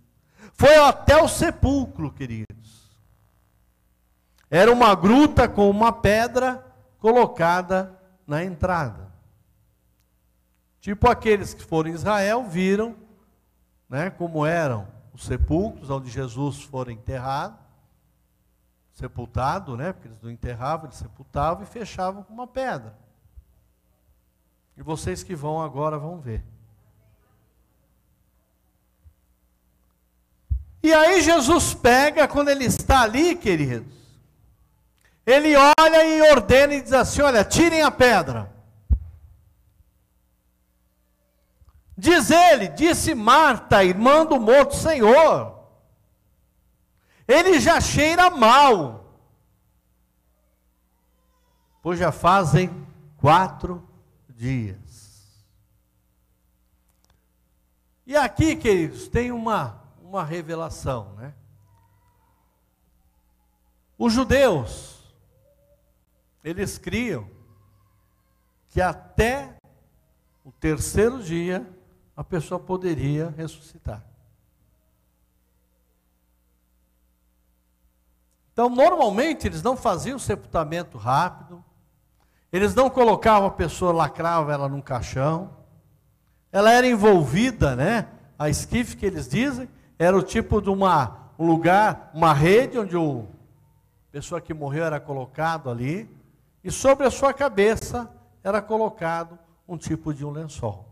[0.55, 2.90] foi até o sepulcro, queridos.
[4.51, 6.66] Era uma gruta com uma pedra
[6.98, 7.96] colocada
[8.27, 9.12] na entrada.
[10.81, 12.96] Tipo aqueles que foram em Israel viram,
[13.88, 17.59] né, como eram os sepulcros onde Jesus foi enterrado,
[18.94, 19.92] sepultado, né?
[19.92, 22.96] Porque eles não enterravam, eles sepultavam e fechavam com uma pedra.
[24.76, 26.44] E vocês que vão agora vão ver.
[30.85, 33.92] E aí Jesus pega, quando ele está ali, queridos,
[35.26, 38.48] ele olha e ordena e diz assim: Olha, tirem a pedra.
[42.00, 45.68] Diz ele, disse Marta, irmã do morto Senhor,
[47.26, 49.18] ele já cheira mal,
[51.82, 52.70] pois já fazem
[53.16, 53.84] quatro
[54.28, 55.44] dias.
[58.06, 61.34] E aqui, queridos, tem uma, uma revelação, né?
[63.98, 65.12] Os judeus,
[66.44, 67.28] eles criam
[68.68, 69.56] que até
[70.44, 71.74] o terceiro dia
[72.18, 74.04] a pessoa poderia ressuscitar.
[78.52, 81.64] Então, normalmente, eles não faziam sepultamento rápido,
[82.52, 85.59] eles não colocavam a pessoa, lacrava ela num caixão,
[86.50, 88.09] ela era envolvida, né?
[88.37, 92.96] A esquife que eles dizem, era o tipo de uma, um lugar, uma rede onde
[92.96, 93.28] o
[94.11, 96.11] pessoa que morreu era colocado ali,
[96.64, 100.88] e sobre a sua cabeça era colocado um tipo de um lençol.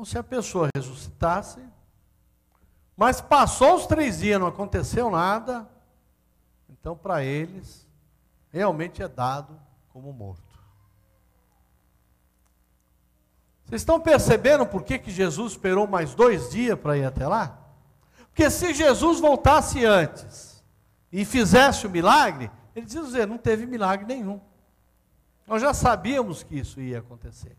[0.00, 1.60] Então, se a pessoa ressuscitasse,
[2.96, 5.68] mas passou os três dias, não aconteceu nada,
[6.70, 7.86] então para eles
[8.48, 9.60] realmente é dado
[9.90, 10.58] como morto.
[13.66, 17.58] Vocês estão percebendo por que, que Jesus esperou mais dois dias para ir até lá?
[18.28, 20.64] Porque se Jesus voltasse antes
[21.12, 24.40] e fizesse o milagre, ele dizia, não teve milagre nenhum.
[25.46, 27.54] Nós já sabíamos que isso ia acontecer.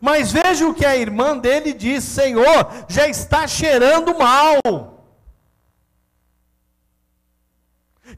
[0.00, 5.00] Mas veja o que a irmã dele diz: Senhor, já está cheirando mal.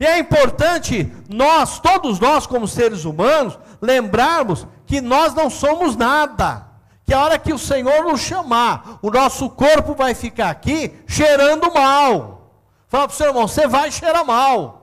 [0.01, 6.66] E é importante nós, todos nós como seres humanos, lembrarmos que nós não somos nada.
[7.05, 11.72] Que a hora que o Senhor nos chamar, o nosso corpo vai ficar aqui cheirando
[11.72, 12.51] mal.
[12.88, 14.83] Fala para o seu irmão, você vai cheirar mal.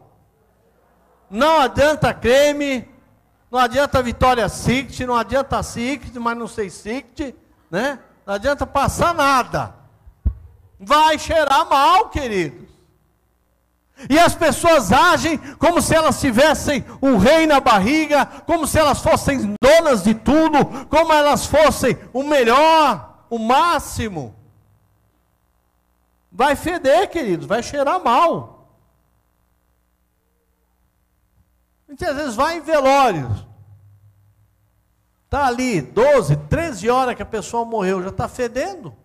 [1.29, 2.88] Não adianta creme,
[3.51, 7.35] não adianta Vitória Secret, não adianta Secret, mas não sei Secret,
[7.69, 7.99] né?
[8.25, 9.73] Não adianta passar nada.
[10.79, 12.69] Vai cheirar mal, queridos.
[14.07, 19.01] E as pessoas agem como se elas tivessem um rei na barriga, como se elas
[19.01, 24.35] fossem donas de tudo, como elas fossem o melhor, o máximo.
[26.31, 28.58] Vai feder, queridos, vai cheirar mal.
[31.89, 33.47] A gente às vezes vai em velórios.
[35.25, 38.95] Está ali 12, 13 horas que a pessoa morreu, já está fedendo.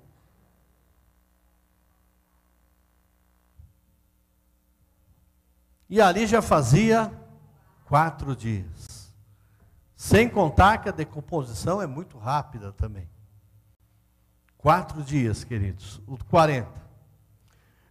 [5.89, 7.11] E ali já fazia
[7.87, 9.11] quatro dias.
[9.97, 13.09] Sem contar que a decomposição é muito rápida também.
[14.59, 16.03] Quatro dias, queridos.
[16.07, 16.71] O 40.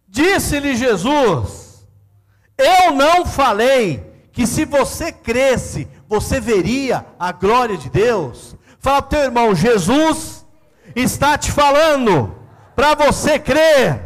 [0.06, 1.84] Disse-lhe Jesus:
[2.56, 8.56] Eu não falei que se você cresce, você veria a glória de Deus.
[8.80, 10.44] Fala para teu irmão: Jesus
[10.94, 12.34] está te falando
[12.74, 14.02] para você crer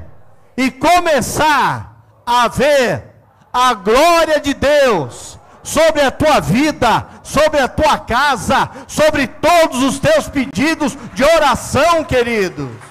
[0.55, 3.05] e começar a ver
[3.51, 9.99] a glória de Deus sobre a tua vida, sobre a tua casa, sobre todos os
[9.99, 12.88] teus pedidos de oração, queridos.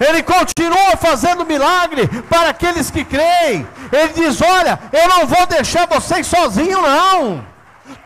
[0.00, 3.66] Ele continua fazendo milagre para aqueles que creem.
[3.92, 7.46] Ele diz: Olha, eu não vou deixar vocês sozinhos, não.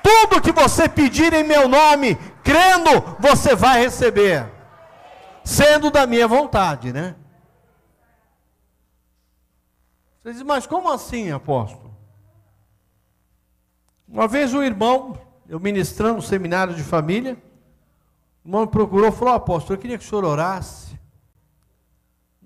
[0.03, 4.47] Tudo que você pedir em meu nome, crendo, você vai receber,
[5.45, 7.15] sendo da minha vontade, né?
[10.23, 11.97] Você diz, mas como assim, apóstolo?
[14.07, 17.37] Uma vez um irmão, eu ministrando um seminário de família,
[18.45, 20.88] o irmão me procurou e falou, apóstolo, eu queria que o senhor orasse.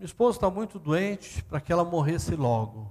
[0.03, 2.91] Minha esposa está muito doente para que ela morresse logo.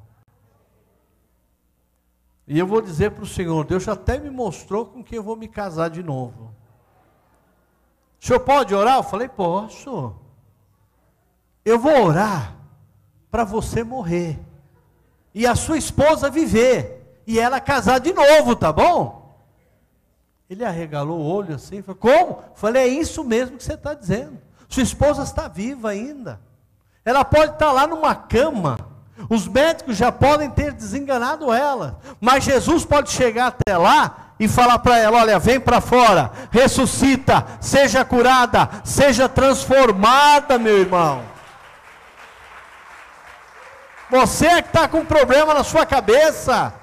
[2.48, 5.36] E eu vou dizer para o Senhor, Deus até me mostrou com quem eu vou
[5.36, 6.56] me casar de novo.
[8.18, 8.96] O senhor pode orar?
[8.96, 10.16] Eu falei, posso.
[11.66, 12.56] Eu vou orar
[13.30, 14.40] para você morrer
[15.34, 19.38] e a sua esposa viver e ela casar de novo, tá bom?
[20.50, 22.44] Ele arregalou o olho assim, falou: Como?
[22.56, 24.42] Falei: É isso mesmo que você está dizendo.
[24.70, 26.40] Sua esposa está viva ainda.
[27.04, 28.92] Ela pode estar lá numa cama.
[29.30, 32.00] Os médicos já podem ter desenganado ela.
[32.20, 37.46] Mas Jesus pode chegar até lá e falar para ela: Olha, vem para fora, ressuscita,
[37.60, 41.24] seja curada, seja transformada, meu irmão.
[44.10, 46.74] Você é que está com um problema na sua cabeça.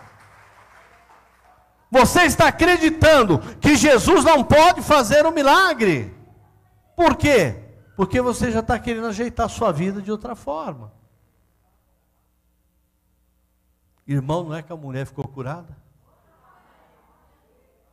[1.91, 6.15] Você está acreditando que Jesus não pode fazer um milagre.
[6.97, 7.68] Por quê?
[7.99, 10.93] Porque você já está querendo ajeitar a sua vida de outra forma.
[14.07, 15.77] Irmão, não é que a mulher ficou curada?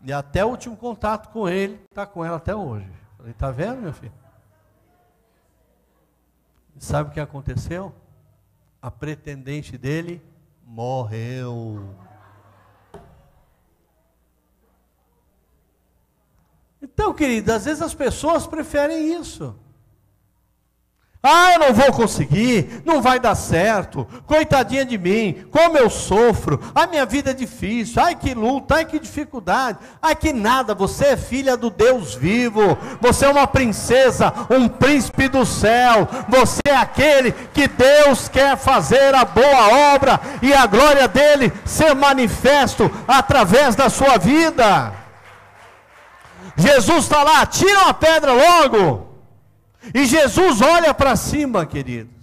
[0.01, 2.87] E até o último contato com ele, está com ela até hoje.
[3.17, 4.13] Falei, está vendo, meu filho?
[6.77, 7.91] Sabe o que aconteceu?
[8.85, 10.21] a pretendente dele
[10.63, 11.89] morreu.
[16.79, 19.57] Então, querido, às vezes as pessoas preferem isso.
[21.27, 26.61] Ah, eu não vou conseguir, não vai dar certo, coitadinha de mim, como eu sofro,
[26.75, 31.05] a minha vida é difícil, ai que luta, ai que dificuldade, ai que nada, você
[31.05, 36.75] é filha do Deus vivo, você é uma princesa, um príncipe do céu, você é
[36.75, 43.75] aquele que Deus quer fazer a boa obra e a glória dele ser manifesto através
[43.75, 44.93] da sua vida.
[46.55, 49.04] Jesus está lá, tira uma pedra logo.
[49.93, 52.13] E Jesus olha para cima, queridos.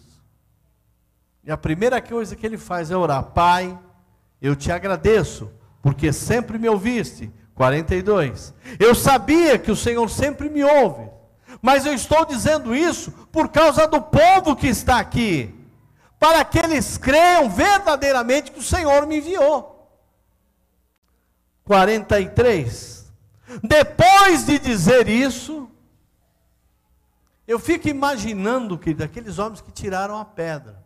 [1.45, 3.79] E a primeira coisa que ele faz é orar: Pai,
[4.41, 5.51] eu te agradeço,
[5.83, 7.31] porque sempre me ouviste.
[7.55, 8.55] 42.
[8.79, 11.09] Eu sabia que o Senhor sempre me ouve,
[11.61, 15.55] mas eu estou dizendo isso por causa do povo que está aqui,
[16.19, 19.73] para que eles creiam verdadeiramente que o Senhor me enviou.
[21.65, 23.13] 43.
[23.63, 25.62] Depois de dizer isso,
[27.47, 30.83] eu fico imaginando, querido, aqueles homens que tiraram a pedra.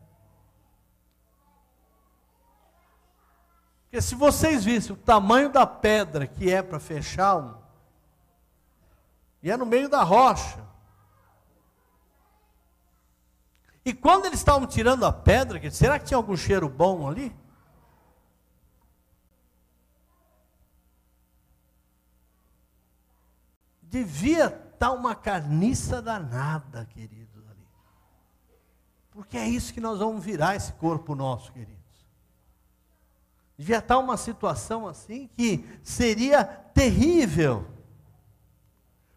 [3.84, 7.54] Porque se vocês vissem o tamanho da pedra que é para fechar um,
[9.42, 10.64] e é no meio da rocha.
[13.84, 17.34] E quando eles estavam tirando a pedra, querido, será que tinha algum cheiro bom ali?
[23.82, 27.66] Devia estar uma carniça danada, queridos, ali.
[29.10, 31.74] Porque é isso que nós vamos virar esse corpo nosso, queridos.
[33.58, 37.66] Devia estar uma situação assim que seria terrível.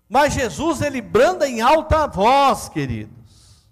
[0.07, 3.67] Mas Jesus, ele branda em alta voz, queridos.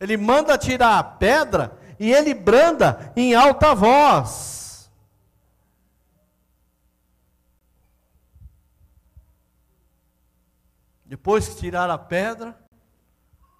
[0.00, 4.59] Ele manda tirar a pedra e ele branda em alta voz.
[11.10, 12.56] Depois que tiraram a pedra,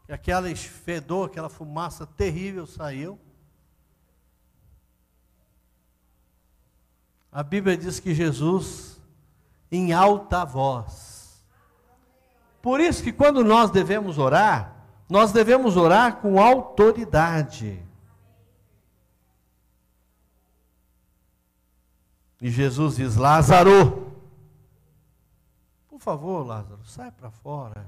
[0.07, 3.18] que aquela fedor, aquela fumaça terrível saiu.
[7.32, 9.01] A Bíblia diz que Jesus,
[9.68, 11.44] em alta voz.
[12.62, 17.84] Por isso que quando nós devemos orar, nós devemos orar com autoridade.
[22.40, 23.99] E Jesus diz: Lázaro,
[26.01, 27.84] por favor, Lázaro, sai para fora.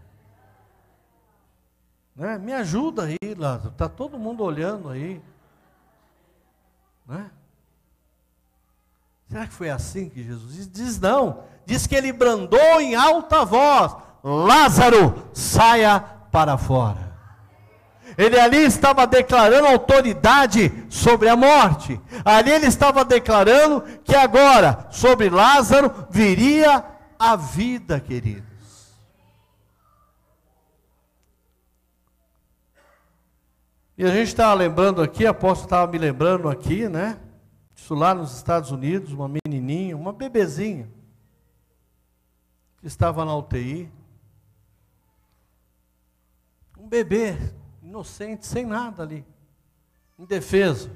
[2.14, 2.36] Né?
[2.36, 3.70] Me ajuda aí, Lázaro.
[3.70, 5.18] Está todo mundo olhando aí.
[7.08, 7.30] Né?
[9.30, 10.68] Será que foi assim que Jesus diz?
[10.70, 11.44] Diz não.
[11.64, 15.98] Diz que ele brandou em alta voz: Lázaro, saia
[16.30, 17.12] para fora.
[18.18, 21.98] Ele ali estava declarando autoridade sobre a morte.
[22.22, 26.91] Ali ele estava declarando que agora, sobre Lázaro, viria
[27.22, 28.50] a vida, queridos.
[33.96, 37.20] E a gente estava lembrando aqui, apóstolo estava me lembrando aqui, né?
[37.76, 40.90] Isso lá nos Estados Unidos, uma menininha, uma bebezinha,
[42.78, 43.88] que estava na UTI.
[46.76, 47.38] Um bebê
[47.80, 49.24] inocente, sem nada ali,
[50.18, 50.90] indefeso.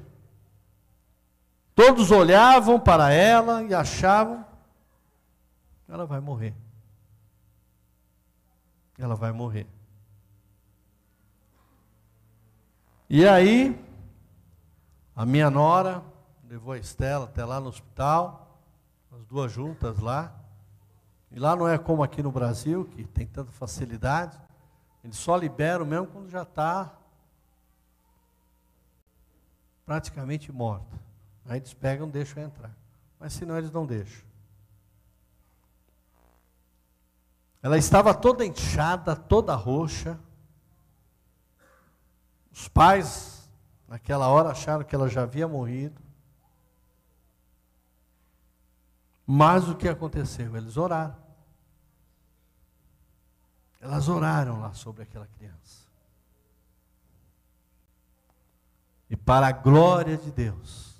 [1.73, 4.45] Todos olhavam para ela e achavam
[5.87, 6.53] ela vai morrer.
[8.97, 9.67] Ela vai morrer.
[13.09, 13.79] E aí,
[15.15, 16.03] a minha nora
[16.49, 18.59] levou a Estela até lá no hospital,
[19.11, 20.33] as duas juntas lá.
[21.31, 24.37] E lá não é como aqui no Brasil, que tem tanta facilidade.
[25.03, 26.93] Eles só liberam mesmo quando já está
[29.85, 30.99] praticamente morta.
[31.45, 32.75] Aí eles pegam deixam entrar.
[33.17, 34.26] Mas senão eles não deixam.
[37.67, 40.17] Ela estava toda inchada, toda roxa.
[42.49, 43.51] Os pais,
[43.85, 46.01] naquela hora, acharam que ela já havia morrido.
[49.25, 50.55] Mas o que aconteceu?
[50.55, 51.17] Eles oraram.
[53.81, 55.85] Elas oraram lá sobre aquela criança.
[59.09, 60.95] E para a glória de Deus,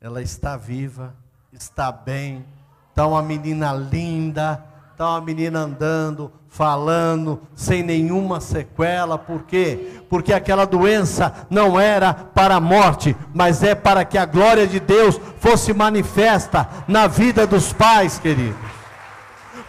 [0.00, 1.12] ela está viva,
[1.52, 2.46] está bem,
[2.90, 10.00] está uma menina linda, está uma menina andando, falando, sem nenhuma sequela, por quê?
[10.10, 14.80] Porque aquela doença não era para a morte, mas é para que a glória de
[14.80, 18.58] Deus fosse manifesta na vida dos pais, queridos.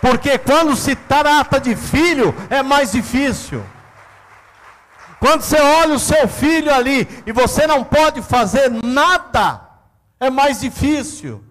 [0.01, 3.63] Porque quando se trata de filho, é mais difícil.
[5.19, 9.61] Quando você olha o seu filho ali e você não pode fazer nada,
[10.19, 11.43] é mais difícil.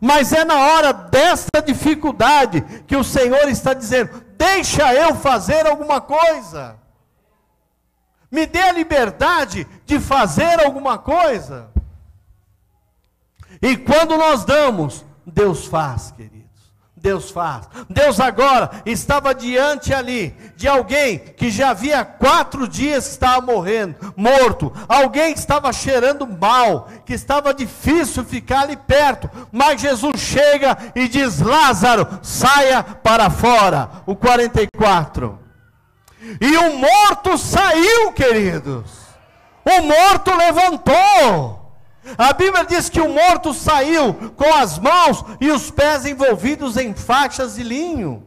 [0.00, 6.00] Mas é na hora dessa dificuldade que o Senhor está dizendo: deixa eu fazer alguma
[6.00, 6.78] coisa.
[8.30, 11.70] Me dê a liberdade de fazer alguma coisa.
[13.60, 16.41] E quando nós damos, Deus faz, querido.
[17.02, 17.68] Deus faz.
[17.90, 23.96] Deus agora estava diante ali de alguém que já havia quatro dias que estava morrendo,
[24.16, 24.72] morto.
[24.88, 29.28] Alguém que estava cheirando mal, que estava difícil ficar ali perto.
[29.50, 33.90] Mas Jesus chega e diz: Lázaro, saia para fora.
[34.06, 35.40] O 44.
[36.40, 38.92] E o morto saiu, queridos.
[39.64, 41.61] O morto levantou.
[42.18, 46.94] A Bíblia diz que o morto saiu com as mãos e os pés envolvidos em
[46.94, 48.26] faixas de linho,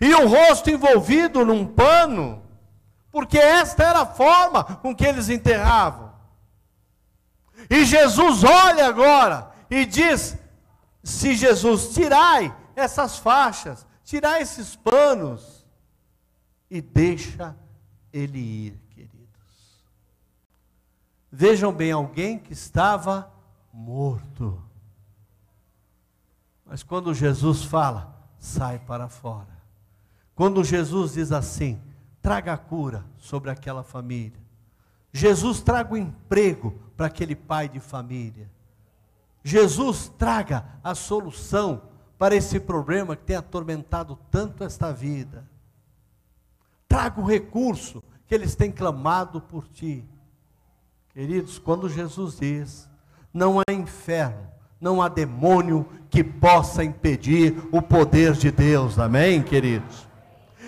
[0.00, 2.42] e o rosto envolvido num pano,
[3.10, 6.12] porque esta era a forma com que eles enterravam.
[7.68, 10.36] E Jesus olha agora e diz:
[11.02, 15.66] se Jesus tirai essas faixas, tirai esses panos,
[16.70, 17.56] e deixa
[18.12, 18.87] ele ir.
[21.30, 23.30] Vejam bem, alguém que estava
[23.72, 24.62] morto.
[26.64, 29.58] Mas quando Jesus fala, sai para fora.
[30.34, 31.80] Quando Jesus diz assim,
[32.22, 34.38] traga a cura sobre aquela família.
[35.12, 38.50] Jesus traga o emprego para aquele pai de família.
[39.42, 41.82] Jesus traga a solução
[42.18, 45.48] para esse problema que tem atormentado tanto esta vida.
[46.88, 50.04] Traga o recurso que eles têm clamado por ti.
[51.18, 52.88] Queridos, quando Jesus diz:
[53.34, 54.46] não há inferno,
[54.80, 60.06] não há demônio que possa impedir o poder de Deus, amém, queridos?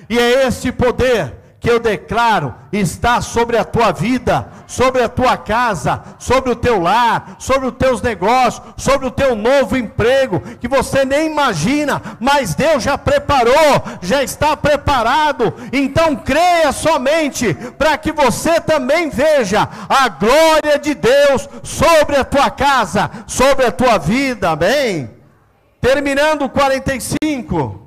[0.09, 5.37] E é este poder que eu declaro está sobre a tua vida, sobre a tua
[5.37, 10.67] casa, sobre o teu lar, sobre os teus negócios, sobre o teu novo emprego, que
[10.67, 15.53] você nem imagina, mas Deus já preparou, já está preparado.
[15.71, 22.51] Então creia somente para que você também veja a glória de Deus sobre a tua
[22.51, 24.51] casa, sobre a tua vida.
[24.51, 25.11] Amém.
[25.79, 27.80] Terminando 45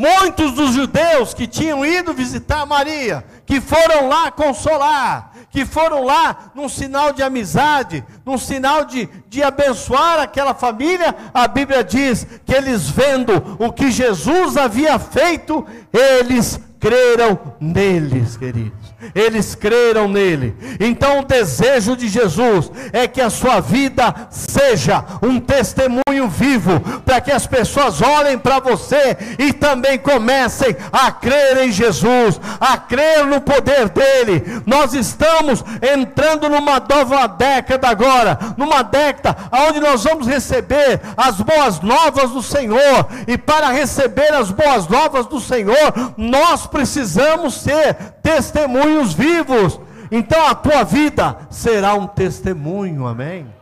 [0.00, 6.50] Muitos dos judeus que tinham ido visitar Maria, que foram lá consolar, que foram lá
[6.54, 12.54] num sinal de amizade, num sinal de, de abençoar aquela família, a Bíblia diz que
[12.54, 18.79] eles vendo o que Jesus havia feito, eles creram neles, queridos.
[19.14, 20.54] Eles creram nele.
[20.78, 27.20] Então o desejo de Jesus é que a sua vida seja um testemunho vivo, para
[27.20, 33.26] que as pessoas olhem para você e também comecem a crer em Jesus, a crer
[33.26, 34.62] no poder dele.
[34.66, 39.36] Nós estamos entrando numa nova década agora, numa década
[39.68, 45.26] onde nós vamos receber as boas novas do Senhor, e para receber as boas novas
[45.26, 49.80] do Senhor, nós precisamos ser testemunhos vivos.
[50.10, 53.52] Então a tua vida será um testemunho, amém?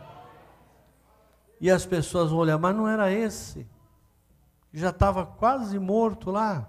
[1.61, 3.67] E as pessoas vão olhar, mas não era esse,
[4.73, 6.67] já estava quase morto lá.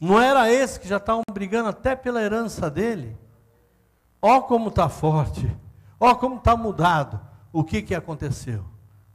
[0.00, 3.16] Não era esse que já estavam brigando até pela herança dele.
[4.20, 5.54] Ó como está forte,
[5.98, 7.20] ó como está mudado.
[7.52, 8.64] O que, que aconteceu?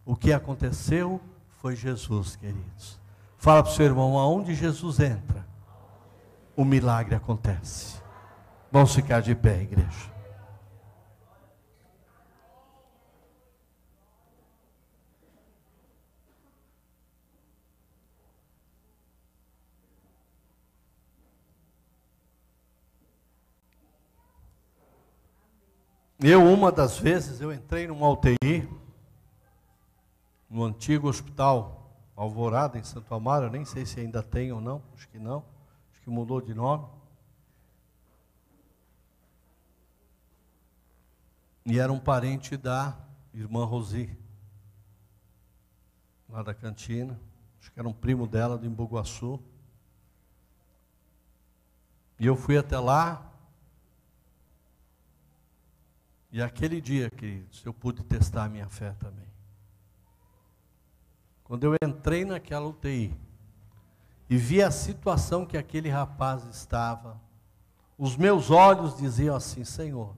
[0.06, 1.22] O que aconteceu
[1.62, 3.00] foi Jesus, queridos.
[3.38, 5.46] Fala para o seu irmão, aonde Jesus entra,
[6.62, 8.00] o milagre acontece.
[8.72, 10.12] Vamos ficar de pé, igreja.
[26.24, 28.70] Eu, uma das vezes, eu entrei numa UTI,
[30.48, 31.82] no antigo hospital
[32.16, 35.44] Alvorada, em Santo Amaro, eu nem sei se ainda tem ou não, acho que não,
[36.12, 36.88] mudou de nome.
[41.66, 42.98] E era um parente da
[43.34, 44.18] irmã Rosi,
[46.28, 47.20] lá da cantina,
[47.60, 49.40] acho que era um primo dela, do Embuguaçu.
[52.20, 53.32] E eu fui até lá,
[56.32, 59.28] e aquele dia, queridos, eu pude testar a minha fé também.
[61.44, 63.14] Quando eu entrei naquela UTI
[64.32, 67.20] e vi a situação que aquele rapaz estava,
[67.98, 70.16] os meus olhos diziam assim: Senhor,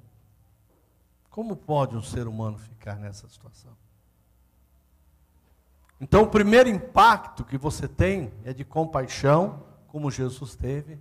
[1.31, 3.75] como pode um ser humano ficar nessa situação?
[5.99, 10.99] Então, o primeiro impacto que você tem é de compaixão, como Jesus teve,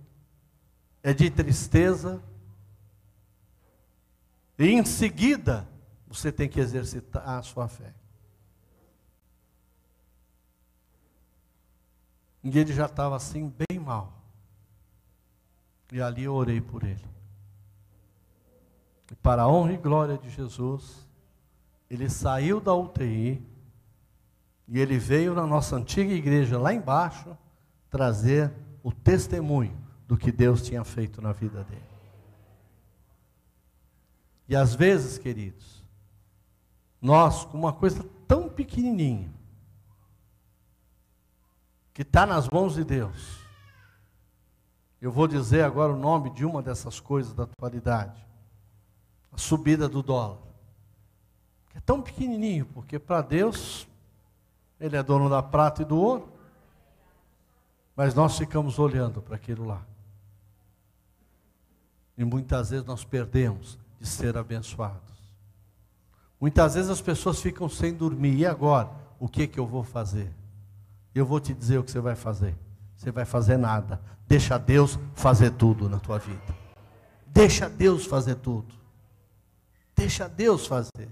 [1.03, 2.19] é de tristeza,
[4.57, 5.69] e em seguida,
[6.07, 7.93] você tem que exercitar a sua fé.
[12.43, 14.11] E ele já estava assim, bem mal.
[15.91, 17.05] E ali eu orei por ele.
[19.11, 21.07] E para a honra e glória de Jesus,
[21.89, 23.41] ele saiu da UTI
[24.67, 27.37] e ele veio na nossa antiga igreja lá embaixo
[27.89, 29.77] trazer o testemunho
[30.07, 31.93] do que Deus tinha feito na vida dele.
[34.47, 35.83] E às vezes, queridos,
[37.01, 39.31] nós, com uma coisa tão pequenininha,
[41.93, 43.39] que está nas mãos de Deus.
[44.99, 48.25] Eu vou dizer agora o nome de uma dessas coisas da atualidade:
[49.31, 50.39] a subida do dólar.
[51.75, 53.87] É tão pequenininho, porque para Deus,
[54.79, 56.31] Ele é dono da prata e do ouro.
[57.95, 59.85] Mas nós ficamos olhando para aquilo lá.
[62.17, 65.13] E muitas vezes nós perdemos de ser abençoados.
[66.39, 68.35] Muitas vezes as pessoas ficam sem dormir.
[68.35, 68.89] E agora?
[69.19, 70.33] O que, que eu vou fazer?
[71.13, 72.55] Eu vou te dizer o que você vai fazer.
[72.95, 74.01] Você vai fazer nada.
[74.27, 76.41] Deixa Deus fazer tudo na tua vida.
[77.27, 78.73] Deixa Deus fazer tudo.
[79.95, 81.09] Deixa Deus fazer.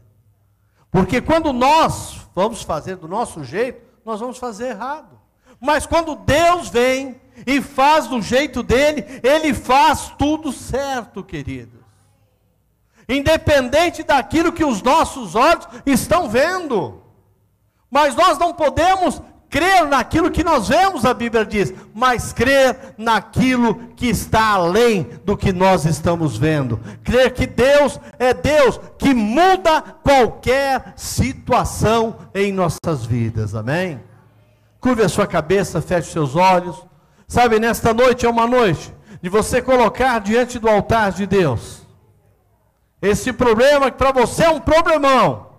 [0.90, 5.20] Porque quando nós vamos fazer do nosso jeito, nós vamos fazer errado.
[5.60, 11.80] Mas quando Deus vem e faz do jeito dele, ele faz tudo certo, queridos.
[13.08, 17.04] Independente daquilo que os nossos olhos estão vendo.
[17.90, 19.22] Mas nós não podemos
[19.52, 25.38] crer naquilo que nós vemos, a Bíblia diz, mas crer naquilo que está além do
[25.38, 26.80] que nós estamos vendo.
[27.04, 33.54] Crer que Deus é Deus que muda qualquer situação em nossas vidas.
[33.54, 34.02] Amém?
[34.80, 36.82] Curve a sua cabeça, feche seus olhos.
[37.28, 38.92] Sabe, nesta noite é uma noite
[39.22, 41.82] de você colocar diante do altar de Deus
[43.02, 45.51] esse problema que para você é um problemão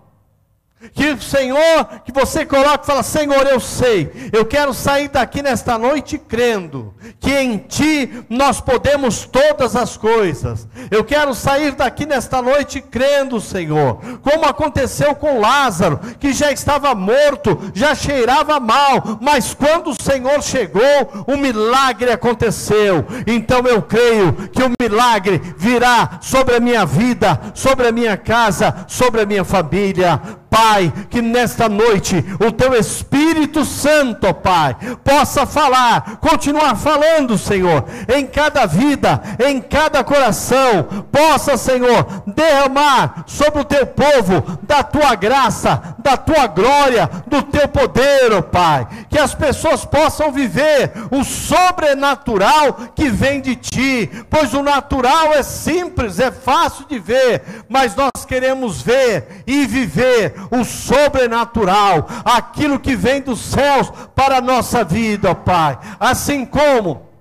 [0.93, 5.41] que o Senhor, que você coloca e fala: Senhor, eu sei, eu quero sair daqui
[5.41, 10.67] nesta noite crendo que em Ti nós podemos todas as coisas.
[10.91, 16.93] Eu quero sair daqui nesta noite crendo, Senhor, como aconteceu com Lázaro, que já estava
[16.93, 23.05] morto, já cheirava mal, mas quando o Senhor chegou, o milagre aconteceu.
[23.25, 28.85] Então eu creio que o milagre virá sobre a minha vida, sobre a minha casa,
[28.87, 30.21] sobre a minha família
[30.53, 37.83] Pai, que nesta noite o teu Espírito Santo, Pai, possa falar, continuar falando, Senhor,
[38.15, 45.15] em cada vida, em cada coração, possa, Senhor, derramar sobre o teu povo da tua
[45.15, 51.23] graça, da tua glória, do teu poder, oh Pai, que as pessoas possam viver o
[51.23, 57.95] sobrenatural que vem de ti, pois o natural é simples, é fácil de ver, mas
[57.95, 64.83] nós queremos ver e viver o sobrenatural, aquilo que vem dos céus para a nossa
[64.83, 65.77] vida, ó Pai.
[65.99, 67.13] Assim como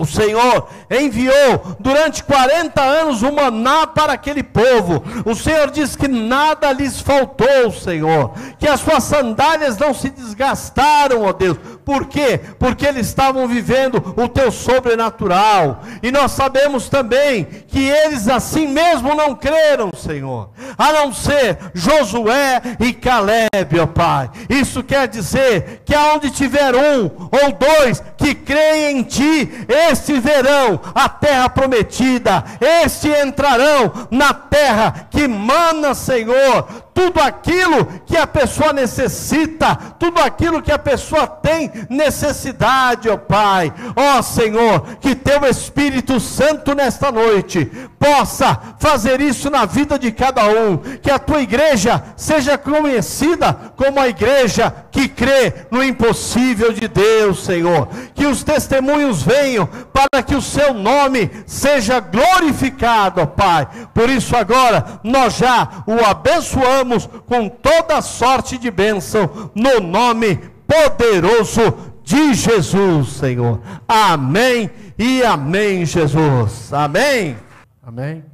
[0.00, 5.04] o Senhor enviou durante 40 anos o maná para aquele povo.
[5.26, 8.32] O Senhor diz que nada lhes faltou, Senhor.
[8.58, 11.58] Que as suas sandálias não se desgastaram, ó Deus.
[11.90, 12.38] Por quê?
[12.56, 15.82] Porque eles estavam vivendo o teu sobrenatural.
[16.00, 20.50] E nós sabemos também que eles assim mesmo não creram, Senhor.
[20.78, 24.30] A não ser Josué e Caleb, ó Pai.
[24.48, 30.78] Isso quer dizer que aonde tiver um ou dois que creem em Ti, este verão
[30.94, 32.44] a terra prometida,
[32.84, 40.62] este entrarão na terra que mana, Senhor, tudo aquilo que a pessoa necessita, tudo aquilo
[40.62, 43.72] que a pessoa tem necessidade, ó Pai.
[43.96, 50.46] Ó Senhor, que teu Espírito Santo nesta noite possa fazer isso na vida de cada
[50.46, 56.88] um, que a tua igreja seja conhecida como a igreja que crê no impossível de
[56.88, 57.88] Deus, Senhor.
[58.14, 63.68] Que os testemunhos venham para que o seu nome seja glorificado, ó Pai.
[63.94, 66.79] Por isso agora nós já o abençoamos
[67.26, 73.60] com toda sorte de bênção no nome poderoso de Jesus, Senhor.
[73.86, 76.72] Amém e amém, Jesus.
[76.72, 77.36] Amém.
[77.82, 78.24] Amém.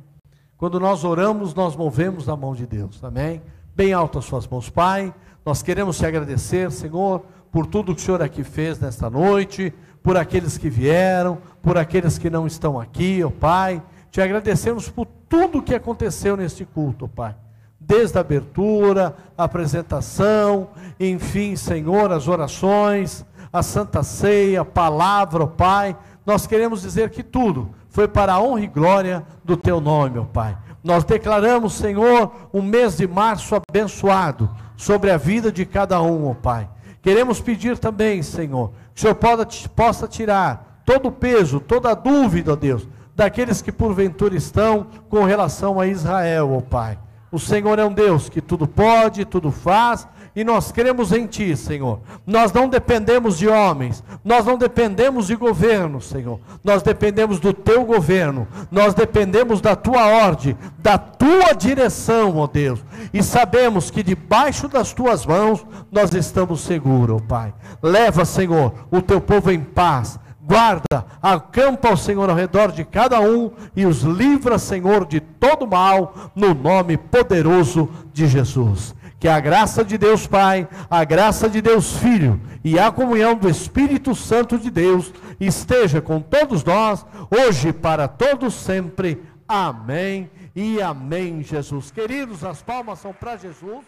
[0.57, 3.03] Quando nós oramos, nós movemos a mão de Deus.
[3.03, 3.43] Amém.
[3.75, 5.15] Bem alto as suas mãos, Pai.
[5.45, 9.73] Nós queremos te agradecer, Senhor, por tudo que o Senhor aqui fez nesta noite,
[10.03, 13.83] por aqueles que vieram, por aqueles que não estão aqui, ó Pai.
[14.11, 17.35] Te agradecemos por tudo que aconteceu neste culto, Pai
[17.79, 20.69] desde a abertura, a apresentação,
[20.99, 25.97] enfim, Senhor, as orações, a Santa Ceia, a palavra, ó Pai.
[26.25, 30.25] Nós queremos dizer que tudo foi para a honra e glória do Teu nome, ó
[30.25, 30.57] Pai.
[30.83, 36.35] Nós declaramos, Senhor, um mês de março abençoado sobre a vida de cada um, ó
[36.35, 36.69] Pai.
[37.03, 39.17] Queremos pedir também, Senhor, que o Senhor
[39.75, 45.25] possa tirar todo o peso, toda a dúvida, ó Deus, daqueles que porventura estão com
[45.25, 46.99] relação a Israel, ó Pai.
[47.31, 51.57] O Senhor é um Deus que tudo pode, tudo faz, e nós cremos em Ti,
[51.57, 52.01] Senhor.
[52.27, 56.39] Nós não dependemos de homens, nós não dependemos de governo, Senhor.
[56.63, 62.85] Nós dependemos do Teu governo, nós dependemos da Tua ordem, da Tua direção, ó Deus.
[63.15, 67.55] E sabemos que debaixo das Tuas mãos nós estamos seguros, ó Pai.
[67.83, 73.21] Leva, Senhor, o Teu povo em paz guarda, acampa o Senhor ao redor de cada
[73.21, 78.95] um e os livra, Senhor, de todo mal, no nome poderoso de Jesus.
[79.19, 83.49] Que a graça de Deus Pai, a graça de Deus Filho e a comunhão do
[83.49, 89.21] Espírito Santo de Deus esteja com todos nós, hoje para todos sempre.
[89.49, 91.91] Amém e amém, Jesus.
[91.91, 93.85] Queridos, as palmas são para Jesus.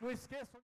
[0.00, 0.46] Não esqueçam.